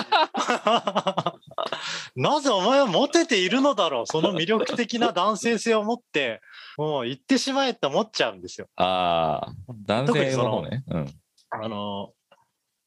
[2.17, 4.07] なぜお前はモテているのだろう？
[4.07, 6.41] その魅力的な男性性を持って、
[6.79, 8.69] もう行ってしまえって思っちゃうんですよ。
[8.77, 9.53] ああ、
[9.87, 10.83] 男性のの方ね。
[10.89, 11.07] うん。
[11.51, 12.13] あの、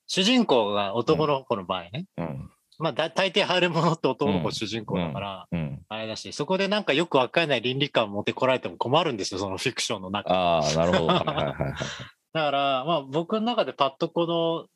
[0.08, 2.06] 主人公が男の子の場合ね。
[2.18, 2.50] うん。
[2.80, 5.82] まあ、だ大抵ハーレムものって男の子うん主人公だから、うん。
[5.90, 10.34] あれだし、そこでなんかよくわかんない倫理観持ってこられても困るんですよ、そのフィクションの中。
[10.34, 11.08] ああ、なるほど。
[11.08, 11.74] はいはいはいはい。
[12.34, 14.68] だから、まあ僕の中でパッとこの、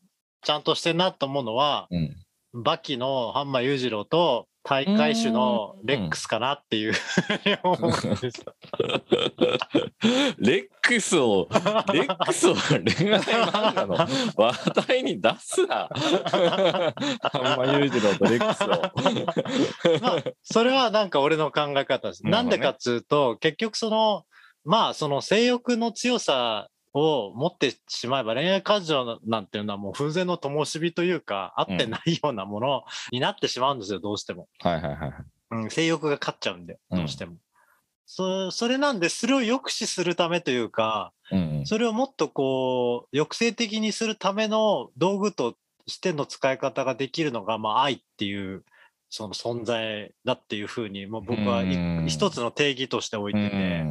[0.44, 2.16] ちゃんとしてんなと思うのは、うん。
[2.54, 6.94] バキのハンマー裕次郎と大会種のレックスかなっていう。
[10.40, 11.48] レックスを、
[11.94, 14.08] レックスを恋愛漫画の話
[14.88, 15.88] 題に出すな。
[15.90, 18.68] ハンマ裕次郎とレックスを。
[20.02, 22.26] まあ、それはなんか俺の考え方です。
[22.26, 24.26] なんでかっつうと、結局その、
[24.66, 34.48] まあその性欲の強さを持ってしまえば恋愛感情なんていうのはもう風前の灯火というか、合ってないようなものになってしまうんですよ、どうしても。
[34.60, 35.14] はいはいはい。
[35.52, 37.36] うん、性欲が勝っちゃうんで、うんどうしても。
[38.06, 45.56] そそれなんで、それを抑止するためというか、うんそれをもっとこう、抑制的にするための道具と
[45.88, 48.64] しての使い方ができるのが、まあ、愛っていう、
[49.10, 51.64] その存在だっていうふうに、もう僕は
[52.08, 53.86] 一つの定義として置いてて、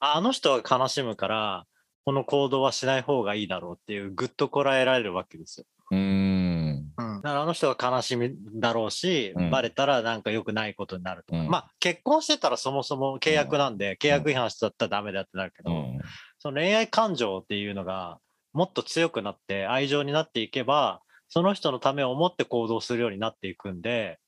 [0.00, 1.66] あの人は悲しむから、
[2.08, 5.66] この行動はしない方がいいだろうっていう、ぐっとこらえられるわけですよ。
[5.90, 6.90] うん。
[6.96, 16.00] だからあの人が悲しみだろうし、うんバレたらなんか良くないことになるとか、うんまあ結婚してたらそもそも契約なんで、契約違反してたらダメだってなるけど、うん。
[16.38, 18.18] その恋愛感情っていうのが
[18.54, 24.18] もっと強くなって愛情になっていけば、その人のためを思って行動するようになっていくんで、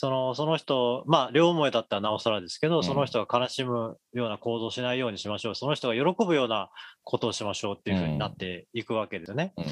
[0.00, 6.70] そのその人、まあ両思いだったらなおさらですけど、んその人が悲しむような行動をしないようにしましょう、その人が喜ぶような
[7.04, 9.52] ことをしましょうっていうふうになっていくわけですよね。
[9.58, 9.64] うん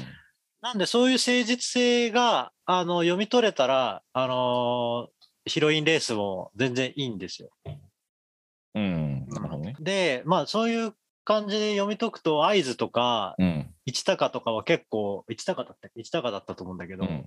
[0.61, 5.07] なんでそういう誠実性があの読み取れたら、あの
[5.45, 7.49] ヒロインレースも全然いいんですよ。
[8.75, 9.25] うん。
[9.29, 9.75] なるほどね。
[9.79, 13.73] で、まあそういう感じで読み解くと、合図とか、うん。
[13.85, 17.25] 市高とかは結構、市高だったっけ市高だったと思うんだけど、うん。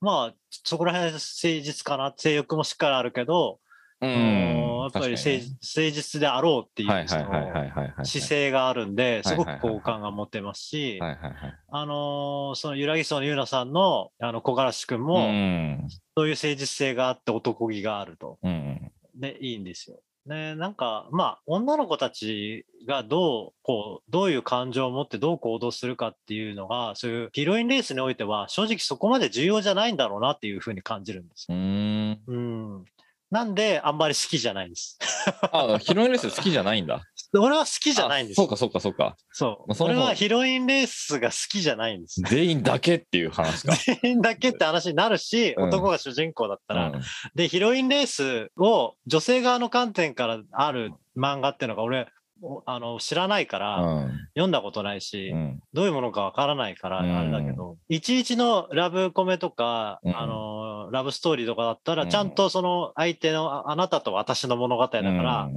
[0.00, 3.60] まあそこら辺誠実かな、性欲もしっかりあるけど、
[4.00, 7.08] うあのやっぱり誠,、実であろうっていう。
[7.08, 10.98] 姿勢があるんで、すごく好感が持てますし。
[11.00, 15.88] あのーそのゆらぎそうのゆうなさんのあの小柄しくんも、うん。
[16.16, 18.38] そういう誠実性があって男気があると。
[18.42, 18.92] うん。
[19.14, 19.98] で、いいんですよ。
[20.26, 31.58] ね、なんか、まあ、女の子たちがどう、こう、どういう感情を持ってどう行動するかっていうのが、そういうヒロインレースにおいては、正直そこまで重要じゃないんだろうなっていうふうに感じるんですうよ。
[31.58, 32.20] ん。
[32.26, 32.36] う
[32.80, 32.84] ん。
[33.30, 34.98] なんで、あんまり好きじゃないんです。
[35.52, 37.02] あ、ヒロインレース好きじゃないんだ。
[37.38, 39.16] 俺は好きじゃないんですそうかそうかそうか。
[39.32, 39.68] そう。
[39.68, 42.20] まあそ俺はヒロインレースが好きじゃないんです。
[42.22, 43.74] 全員だけっていう話か。
[43.74, 45.68] 全員だけって話になるし、うん。
[45.68, 47.00] 男が主人公だったら、うん。
[47.34, 52.08] で、ヒロインレースを女性側の観点からある漫画っていうのが俺、
[52.42, 54.12] おあの知らないから、うん。
[54.34, 55.60] 読んだことないし、うん。
[55.72, 57.16] どういうものかわからないからうん。
[57.16, 60.16] あれだけど、いちいちのラブコメとか、うん。
[60.16, 62.10] あのラブストーリーとかだったら、うん。
[62.10, 65.48] ちゃんとその相手のああなたと私の物語だから、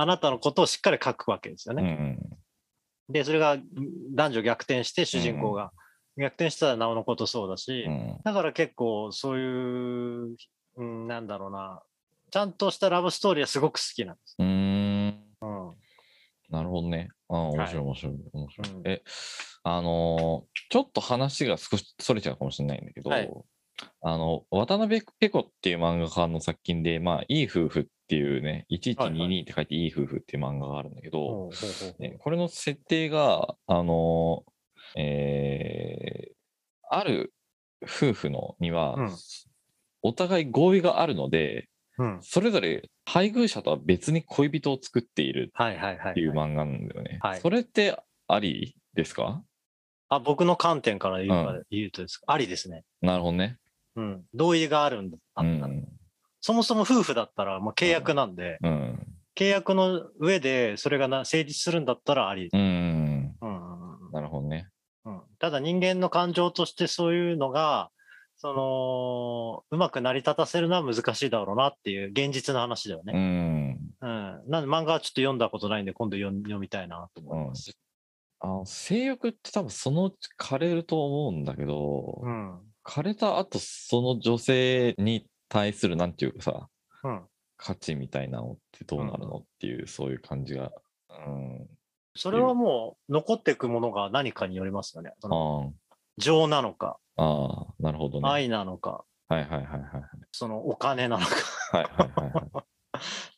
[0.00, 1.92] あなたのことをしっかり書くわけですようんうね。
[1.92, 3.58] んで、それが
[4.14, 5.72] 男女逆転して主人公が、
[6.16, 10.36] 逆転したらなおのことそうだし、うんだから結構そういう、
[10.76, 11.82] うん、なんだろうな、
[12.30, 14.36] ちゃんとしたラブストーリーはすごく好きなんです。
[14.38, 14.48] うーん
[15.40, 15.74] うん。
[16.50, 17.08] なるほどね。
[17.28, 18.72] ああ、面白い、はい面白い、面白い。
[18.74, 19.02] うんえ、
[19.64, 23.30] あのーちょっと話が少しそれちゃうかもしれないんだけど、はい
[24.02, 31.50] あの、渡辺ペコっていう漫画家の作品で、まあ、いい夫婦っていうね、1122って書いていい夫婦っていう漫画があるんだけど、
[32.20, 36.30] これの設定が、あのーえー
[36.92, 37.32] ある
[37.84, 39.10] 夫婦のには、うん
[40.02, 41.68] お互い合意があるので、
[41.98, 42.18] うん。
[42.22, 45.52] それぞれ配偶者とは別に恋人を作っている。
[46.10, 47.18] っていう漫画なんだよね。
[47.20, 47.94] はいそれって
[48.26, 49.42] ありですか？
[50.08, 52.84] あ、僕の観点から言うとですか、ありですね。
[53.02, 53.58] なるほどね。
[53.96, 54.24] うん。
[54.34, 55.88] 同意があるんだったら、うん。
[56.40, 59.06] そもそも夫婦だったら、まあ、契約なんで、うん。
[59.34, 62.48] 契約の上でそれがな成立するんだったらあり。
[62.52, 63.36] うん。
[64.12, 64.68] なるほどね。
[65.04, 67.90] うん、ただ人間の感情としてそういうのが、
[68.36, 73.12] その、うまく成り立たせるのは難しいだろうなっていう現実の話だようね。
[73.12, 73.78] ん。
[74.00, 74.42] うん。
[74.48, 77.76] なんで漫画はちょっと読んだことないんで、今度読ん読みたいなと思います。
[78.42, 82.58] あの性欲って多分そのうち枯れると思うんだけど、うん。
[82.84, 86.68] 枯れた後その女性に対するなんていうかさ、
[87.04, 87.22] うん。
[87.56, 90.72] 価値みたいなのってどうなるのっていう、そういう感じが。
[91.26, 91.68] うん。
[92.16, 95.12] それはもう残っていくものが何かによりますよね。
[95.20, 95.72] その
[96.16, 98.28] 情なのか、ああ、なるほどね。
[98.28, 99.82] はい愛なのか、はいはいはいはい。
[100.32, 101.34] そのお金なのか、
[101.72, 102.62] はいはいはいは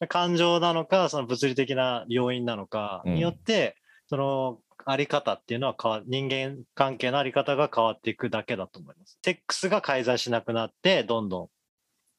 [0.01, 0.07] い。
[0.09, 3.77] 感情なのか、その物理的な要因なのかによって、
[4.07, 9.19] そのあり方っていうのは変わ人間関係のあり方が変わっていくだけだと思います。
[9.25, 11.49] セックスが介在しなくなって、どんどん。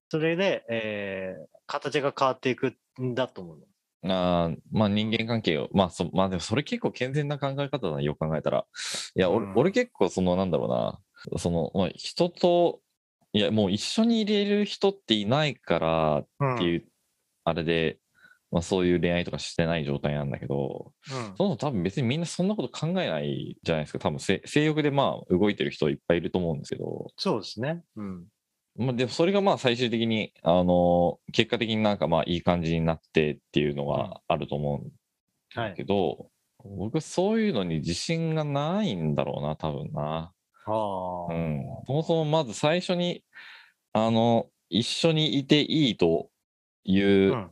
[0.09, 3.69] それで、えー形が変わっていくんだと思います。
[4.05, 8.65] あーまあ人間関係を、まあそ、まあでもそれ結構健全な考え方だな、よく考えたら。
[9.15, 10.69] いや、俺,、うん俺結構そのなんだろう
[11.33, 12.81] な、その、まあ、人と、
[13.31, 16.19] いや、もう一緒に入れる人っていないから
[16.53, 16.85] っていう、
[17.45, 17.97] あれで、
[18.53, 23.99] まあそういう恋愛とかしてない状態なんだけど、うんそもそも多分別にみんなそんなこと考えないじゃないですか。
[23.99, 27.83] 多分せ性欲でまあ動いてる人いっぱいいると思うんですけど、そうですね。
[27.95, 28.25] うん。
[28.77, 34.91] まあ、でもそれがまあ最終的に、あの結果的になんかまあいい感じになってっていうのがあると思うんだ
[35.55, 35.85] けはい。
[35.85, 36.29] ど、
[36.63, 40.31] 僕そういうのに自信がないんだろうな、多分な。
[40.65, 41.33] ああ。
[41.33, 41.63] うん。
[41.87, 43.23] そもそもまず最初に、
[43.93, 46.29] あの、一緒にいていいと
[46.83, 47.51] いう、うん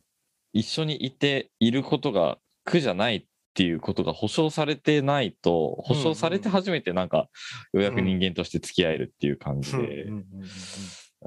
[0.54, 7.28] 一緒にいていることが苦じゃないっていうことが保証されてないと、保証されて初めてなんか、よ
[7.74, 10.08] うやく人間として付き合えるっていう感じで、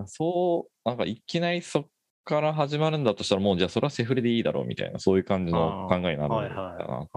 [0.07, 1.87] そう、なんかいきなりそっ
[2.25, 7.09] から始まるんだとしたら、もうじゃあそれはセフレでいいだろうみたいな、そういう感じの考えになるんだなはいと思っ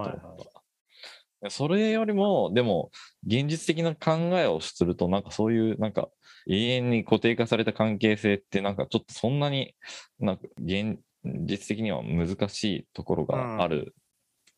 [1.41, 1.49] た。
[1.49, 2.89] それよりも、でも、
[3.25, 6.09] 現実的な考えをすると、なんかそういう、なんか、
[6.49, 9.75] 永遠に固定化された関係性って、なんかちょっとそんなに、
[10.19, 10.97] なんか現
[11.45, 13.95] 実的には難しいところがある。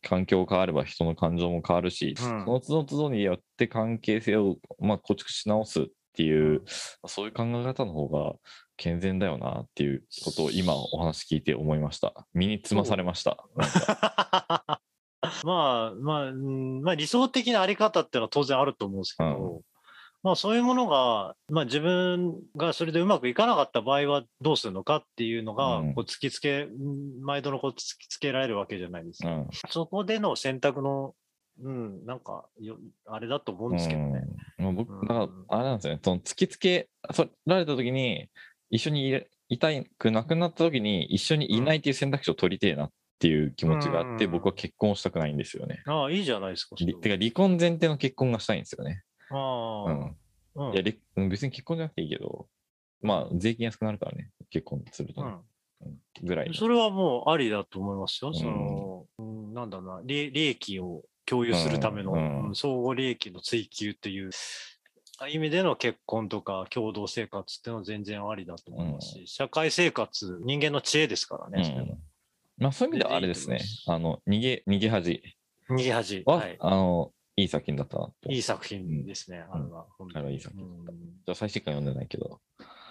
[0.02, 6.62] 環境変われば人の感情も変わるし、うんその都度都度によって関係性を、まあ、構築し直すっていう、
[7.06, 8.32] そういう考え方の方が
[8.76, 12.26] 健全だよなっていうことを今お話聞いて思いました。
[12.32, 13.44] 身につまされました。
[15.44, 19.60] まあ、まあ、うんまあ理想的なあり方っていうのは当然あると思うんですけど、
[20.22, 29.30] まあそういうものが、まあ自分がそれでうまくいかなかった場合はどうするのかっていうのが、うんこう突きつけ、うん毎度のこう突きつけられるわけじゃないですか。
[29.30, 31.14] うんそこでの選択の、
[31.62, 34.22] うん、なんかよ、あれだと思うんですけどね。
[34.58, 36.88] うんまあ僕、うんだから、あれなんですよね、その突きつけ
[37.46, 38.28] られた時に、
[38.70, 39.68] 一緒にいた
[39.98, 45.82] くなくなった時に、一緒にいないっていう選択肢を取りてえなっていう気持ちがあって、うん僕は結婚したくないんですよね。
[45.86, 46.76] ああ、いいじゃないですか。
[46.76, 49.02] てか、離婚前提の結婚がしたいんですよね。
[49.30, 50.16] ああ、うん。
[50.56, 52.48] うんいや、りうん別に結婚じゃなくていいけど、
[53.02, 55.40] まあ、税金安くなるからね、結婚するとね、うんうん
[56.22, 56.54] ぐらいの。
[56.54, 58.34] それはもうありだと思いますよ。
[58.34, 64.30] その、うんなんだろうな利、利益を共有するための、相互利益の追求っていう
[65.28, 71.96] 意味での結婚とか共同生活っていうのは全然ありだと思いますし、社会生活、人間の知恵ですからね、
[72.58, 75.22] まあ、そういう意味ではあれですねあの、逃げ、逃げ恥
[75.68, 76.22] 逃げ恥。
[76.26, 76.56] は、はい。
[76.58, 78.30] あの、いい作品だったなと。
[78.30, 79.86] いい作品ですね、あれは。
[79.98, 82.40] 本当にあれはいい作品うんじゃあ最新回読んでないけど。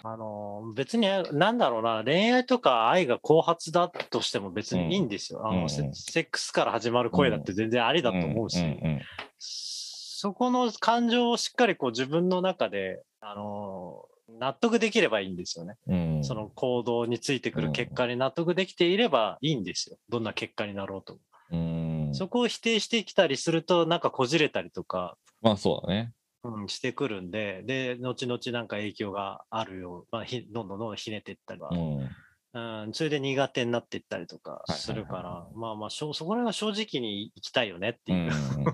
[0.02, 5.46] あの、別に、なんだろうな、恋愛とか愛が後発だとしても別にいいんですよ。
[5.46, 9.00] あの、うんうんセセックスから始まる声だって全然ありだと思うし、んん
[9.38, 14.04] そこの感情をしっかりこう自分の中で、あの、
[14.38, 15.76] 納得できればいいんですよね。
[15.86, 16.24] うん。
[16.24, 19.96] その行動についてくる結果に納得できていればいいんですよ。
[20.08, 21.20] どんな結果になろうとも。
[21.52, 21.89] うん。
[22.12, 26.12] そこを否定してきたりすると、なんかこじれたりとか、まあそうだね。
[26.42, 32.08] うん、してくるんで、で、後々なんか影響があるよう、まあ、ひどんどんどんどんひねっていったりはう、ん。
[32.52, 32.58] う
[32.88, 38.64] ん、それで苦手になっていったりとかするから、まあまあしょ、そこら辺は正直に行きたいよねってういう、ん。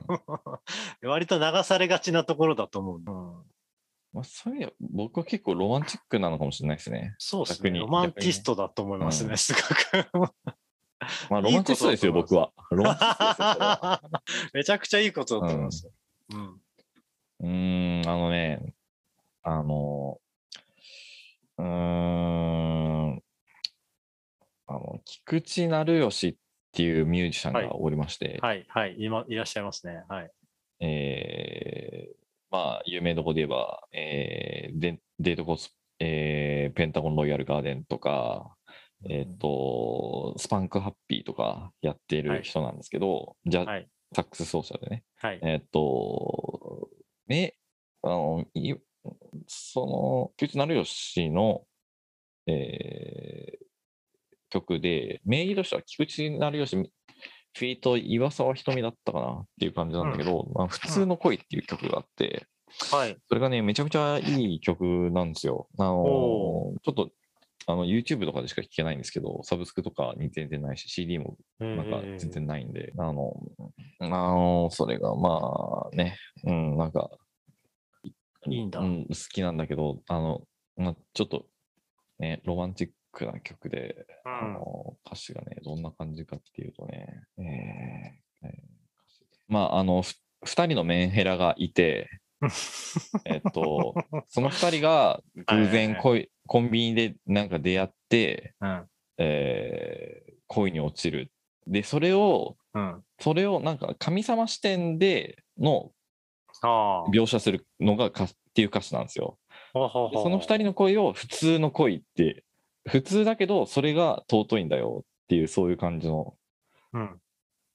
[1.10, 2.98] 割と流されがちなところだと思う。
[2.98, 3.04] うん、
[4.14, 7.16] まあそういう僕は結構ロマンチックなのかもしれないですね。
[7.18, 7.70] そうですね。
[7.78, 10.32] ロマンティストだと思いますね、うんすごく。
[11.30, 12.52] まあロマンチストですよ、いい僕は。
[12.70, 14.02] ロマンチストですよ、それは。
[14.54, 15.92] めちゃくちゃいいことだと思いますよ。
[16.30, 16.60] うん。
[17.40, 18.74] うーん、あのね、
[19.42, 20.20] あの、
[21.58, 23.22] うーん、
[24.68, 26.36] あの、菊池成吉っ
[26.72, 30.02] ていうミュージシャンはいがおりまして、はい、はい、今、いらっしゃいますね。
[30.08, 30.30] はい。
[30.80, 32.16] えー
[32.50, 38.55] まあ、有名どこで言えば、えーデデートコース、えーペンタゴンロイヤルガーデンとか、
[39.04, 45.04] えっ、と、スパンクハッピーとかやってる人なんですけど、じゃはい、サックス奏者でね。
[45.16, 45.40] はい。
[45.42, 46.88] えっと、
[47.28, 47.56] ね、
[48.02, 48.74] あの、い
[49.46, 51.64] その、菊池成吉の、
[52.46, 53.66] えー
[54.50, 62.46] 曲で、名義としては菊池成吉、フィート岩沢ひとみだったかなっていう感じなんだけど、まあ、普通の恋っていう曲があって、
[62.90, 63.16] はい。
[63.28, 65.68] それがね、めちゃくちゃいい曲なんですよ。
[65.78, 67.10] あのおちょっと、
[67.66, 73.34] あの、YouTube とかでしか聴けないんですけど、サブスクとかに全然ないし、CD もなんか全然ないんで、あの、
[73.98, 77.10] あの、それがまあね、うん、なんか、
[78.48, 78.78] いいんだ。
[78.78, 80.42] うん、好きなんだけど、あの、
[80.76, 81.46] まあ、ちょっと、
[82.20, 84.54] ね、ロマンチックな曲で、あうん。
[84.54, 88.76] の、歌詞がね、どんな感じかっていうとね、えーえー
[89.48, 90.14] まあ、あの、ふ
[90.44, 92.08] 二人のメンヘラがいて、
[93.24, 93.94] えっと、
[94.28, 98.86] その二人が偶然はい恋、コンビニでなんか出会って、うん。
[99.18, 101.32] えー恋に落ちる。
[101.66, 103.02] で、それを、うん。
[103.18, 105.90] それをなんか神様視点での。
[107.12, 109.38] 描写するのがかっていう歌詞なんですよ。
[109.74, 112.44] その二人の恋を普通の恋って、
[112.88, 116.34] 普通だけどそれが尊いんだよっていうそういう感じの
[116.92, 117.20] うん。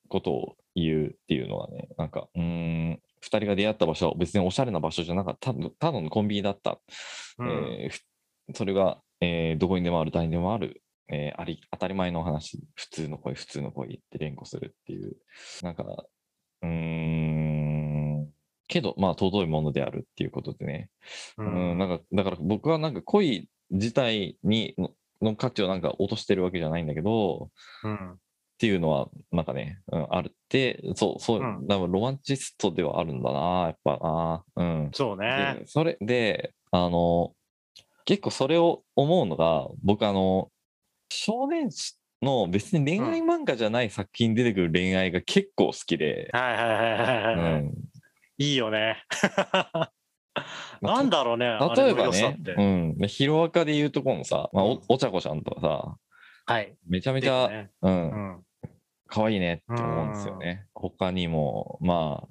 [0.07, 6.80] ことを言うっていうのはね、なんか、うーん、二人が出会った場所は別におしゃれな場所じゃなかった、ただのコンビニだった。
[7.38, 7.99] うんえーふ
[8.54, 15.18] それが、えーどこにでもある、誰にでもある、えーあり当たり前の話、普通の恋、普通の恋って連呼するっていう、
[15.62, 15.84] なんか、
[16.64, 18.32] うーん、
[18.68, 20.89] けど、まあ、尊いものであるっていうことでね、
[21.38, 21.45] うう
[21.76, 24.91] ん、なんか、だから僕はなんか恋自体にの
[25.22, 27.52] の価値をなんか落としてるわけじゃないんだけど、
[27.84, 28.14] うん。
[28.14, 28.18] っ
[28.58, 34.91] ていうのは、なんかね、うん、あるって、そう、そう、うん多分ロマンチストではあるんだな、やっぱな、うん。
[34.93, 35.58] そうね。
[35.62, 37.34] で、それで、あの、
[38.06, 40.49] 結構それを思うのが、僕あの、
[41.10, 47.62] 少年誌の別に恋愛漫画じゃない作品に出てくる恋愛が結構好きで、はいはいはいはいはいはい。
[47.62, 47.74] うん
[48.38, 49.04] いいよね。
[50.82, 51.45] まあなんだろうね。
[51.45, 55.97] あ例えばね、てうん、でヒロアカで言うとこのさ、まあ、うんおお茶子ちゃんとかさ、
[56.45, 56.76] はい。
[56.88, 58.45] めちゃめちゃ、ねう、うんん。
[59.06, 60.66] 可愛いねって思うんですよね。
[60.74, 62.28] 他にも、まあ、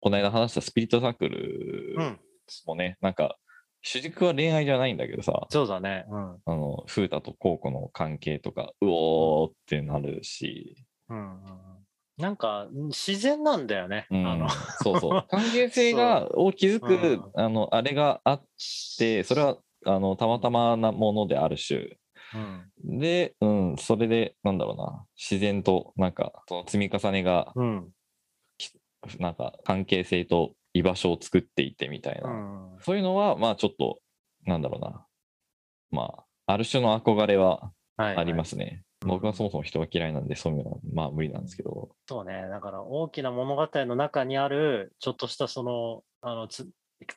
[0.00, 2.20] この間話したスピリットサークルうん。
[2.66, 3.36] もね、なんか、
[3.82, 6.04] 主軸は恋愛じゃないんだけどさ、そうだね。
[6.10, 6.36] うん。
[6.44, 11.78] あの、風太とコウコの関係とか、うおーってなるし、うんうん
[12.18, 14.08] なんか自然なんだよね。
[14.10, 14.48] うんあの、
[14.82, 15.24] そうそう。
[15.30, 18.44] 関係性が、を築く、うんあの、あれがあっ
[18.98, 21.96] て、それは、あの、たまたまなものである種。
[22.34, 22.98] うん。
[22.98, 27.92] で、うん、それで、なんだろうな、自然と、なんか、その積み重ねが、うん。
[29.20, 32.30] なんか、関係性と居場所を作っていてみたいな。
[32.30, 32.76] うん。
[32.80, 33.98] そういうのは、まあ、ちょっと、
[34.46, 35.06] なんだろうな。
[35.90, 36.14] ま
[36.46, 38.16] あ、ある種の憧れははい、。
[38.16, 38.84] ありますすね。
[39.00, 41.90] 僕はそもそも人が嫌いなんで、そういうのは、まあ、無理なんですけど。
[42.08, 42.46] そうね。
[42.48, 46.68] だから大きな物語の中にある、ちょっとしたその、あの、つ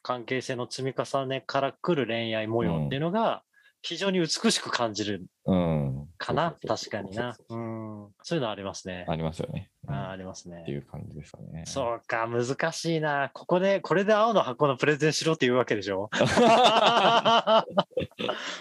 [0.01, 3.43] 関係性の積み重ねから来る恋愛模様っていうのが、
[3.84, 6.07] 非常に美しく感じるうん。
[6.17, 6.51] かな。
[6.51, 7.34] そうそうそう確かにな。
[7.34, 8.07] そうそううん。
[8.21, 9.05] そういうのありますね。
[9.09, 9.71] ありますよね。
[9.88, 10.71] うんあありますねって。
[10.71, 11.63] いう感じですかね。
[11.65, 13.32] そうか、難しいな。
[13.34, 16.09] ここで、これで青の箱のプレゼンしろって言うわけでしょ？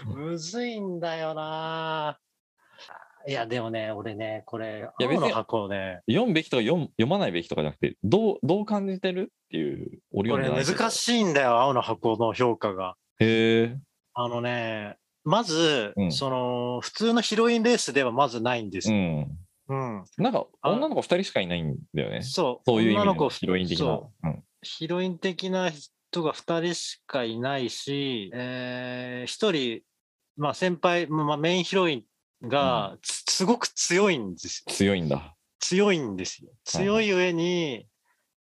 [0.06, 2.18] むずいんだよな。
[3.28, 12.94] いや、でもね、俺ね、これ、いや別に青の箱をね、読むべきとか読む読まないべきとかじゃなくて、どう、どう感じてるっていう、俺これ読んでないけど難しいんだよ、青の箱の評価が。
[13.18, 13.76] へえ。
[14.14, 18.96] あのね、まず、うんその、普通のヒロインレースではまずないんですよ。
[18.96, 19.38] うん。
[19.68, 20.04] うん。
[20.18, 22.22] なんか、あ女の子二人しかいないんだよね。
[22.22, 22.70] そう。
[22.70, 24.42] そういう意味のヒロイン的そなう。
[24.62, 29.82] ヒロイン的な人が2人しかいないし、えー、1人、
[30.36, 32.06] まあ、先輩、まあ、メインヒロイ
[32.44, 34.74] ンがつすごく強いんですよ。
[34.74, 35.36] 強いんだ。
[35.60, 36.48] 強いんですよ。
[36.48, 37.86] はい強い上に、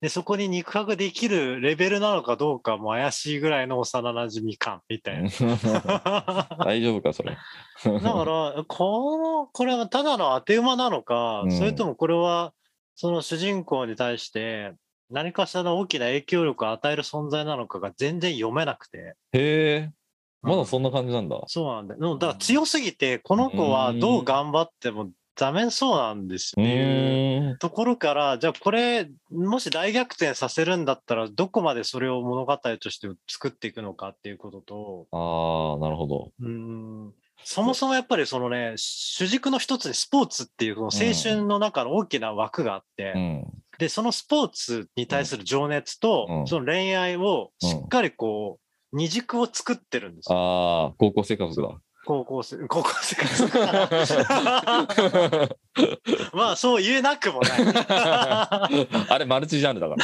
[0.01, 5.29] でそこに肉薄できるレベルなのかどうかも怪しいぐらいの幼馴染感みたいな。
[6.63, 7.35] 大丈夫か、それ。
[7.83, 12.53] だから、この、これはただの当て馬なのか、うんそれともこれは、
[12.95, 14.73] その主人公に対して、
[15.09, 19.15] 何かしらの大きな影響力を与える存在なのかが全然読めなくて。
[19.33, 19.91] へえ、
[20.41, 21.43] まだそんな感じなんだ。
[21.47, 27.55] そうなんだだから強すぎて、この子はどう頑張ってもダメそうなんですうよね。
[27.61, 36.31] ところから、じゃあこれ、もし大逆転させるんだったら、どこまでそれを物語として作っていくのかっていうことと、ああ、なるほど。
[36.41, 37.13] うーん
[37.45, 43.45] そもそもやっぱりそのね、主軸の一つにスポーツっていうこの青春の中の大きな枠があって、うん。
[43.77, 48.59] で、そのスポーツに対する情熱と、うんその恋愛をしっかりこ
[48.91, 50.37] う、二軸を作ってるんですよ。
[50.37, 51.79] ああ、高校生活だ。
[52.09, 53.87] 高校生、 高校生活から。
[56.33, 57.51] まあ、そう言えなくもない。
[59.09, 59.95] あれ、マルチジャンルだか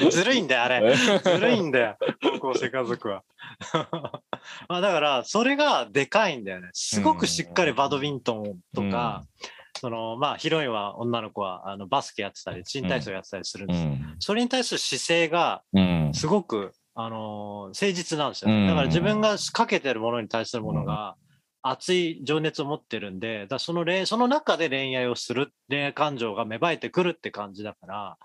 [0.00, 0.10] ら。
[0.10, 0.96] ずるいんだよ、あれ。
[0.96, 1.98] ずるいんだよ、
[2.40, 3.22] 高校生家族は。
[4.66, 6.70] まあだから、それがでかいんだよね。
[6.72, 9.26] すごくしっかりバドミントンとか、
[9.78, 13.80] そのまあヒロインは女の子はあのバスケやってたり、新体操やってたりするんです。
[13.82, 14.16] うん。
[14.20, 16.12] それに対する姿勢がうん。
[16.14, 21.16] すごく、あのー誠実なんですよ、うんだから自分がかけてるものに対するものが、
[21.62, 28.16] 熱い情熱を持ってるんで、だその恋その中で恋愛をする、恋愛感情が芽生えてくるって感じだから、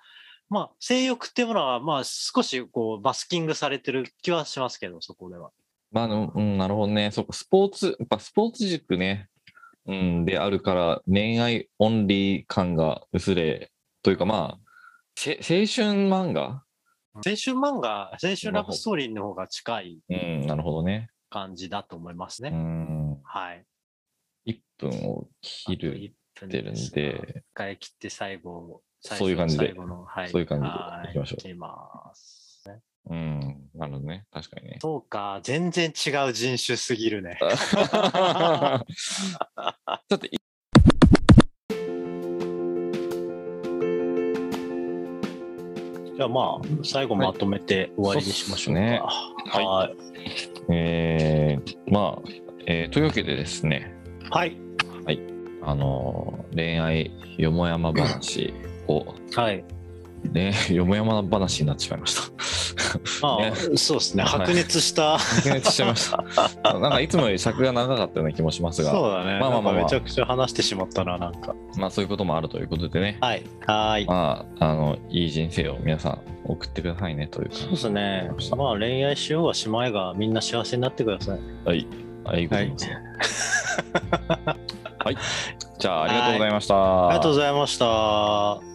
[0.50, 5.52] まあ、性欲っていうものは、まあ、少しこうバスキングされてる気はしますけど、そこでは。
[5.92, 7.10] まあ、あのうん、なるほどね。
[7.12, 9.30] そっか、スポーツ、やっぱスポーツ軸ね、
[9.88, 13.72] うん、であるから、恋愛オンリー感が薄れ、
[14.04, 14.60] というかまあ、
[15.16, 16.64] せ青春漫画
[17.16, 21.10] 青春漫画、青春ラブストーリーの方が近いうん、なるほどね。
[21.30, 22.52] 感じだと思いますうね。
[22.52, 23.66] ん、はい。
[24.48, 32.42] 1分を切る、1分てるんですで、一回切って最後、最そういう感じで最後の、はい、そういう感じではいきましょう切ります。
[33.10, 34.26] うん、なるほどね。
[34.32, 34.78] 確かにね。
[34.80, 37.38] そうか、全然違う人種すぎるね。
[37.42, 40.28] ちょっと
[46.22, 48.82] じゃあまあ、最後まとめて終わりにしましょうか。
[49.52, 49.58] そ
[49.90, 50.22] うっすね
[50.70, 50.76] はい。
[50.76, 52.30] えー、まあ、
[52.68, 53.92] えーというわけでですね、
[54.30, 54.56] はい。
[55.64, 58.54] あのー恋愛よもやま話
[58.88, 59.66] を、はい。
[60.24, 62.22] ね、 よもやま話になってしまいました。
[63.22, 64.24] まあ、ねそうですね。
[64.24, 65.18] はい白熱した。
[65.18, 66.80] 白熱しちゃいました。
[66.80, 69.40] なんかいつもより尺が長かったような気もしますが、そうだね。
[69.40, 71.56] まあまあまあまあめちゃくちゃ話してしまったな、なんか。
[71.78, 73.44] まあそういうこともあるということでね、はい。
[73.66, 74.06] はい。
[74.06, 77.56] まあ、あの、いい人生を皆さん送ってくださいねというか。
[77.56, 78.30] そうですね。
[78.56, 81.40] まあ恋愛しようがしまいがみんな幸せになってください。
[81.66, 81.88] はい。
[82.26, 82.98] あいいことですね。
[85.00, 85.18] はい。
[85.80, 87.08] じゃあ、ありがとうございました。
[87.08, 88.71] ありがとうございました。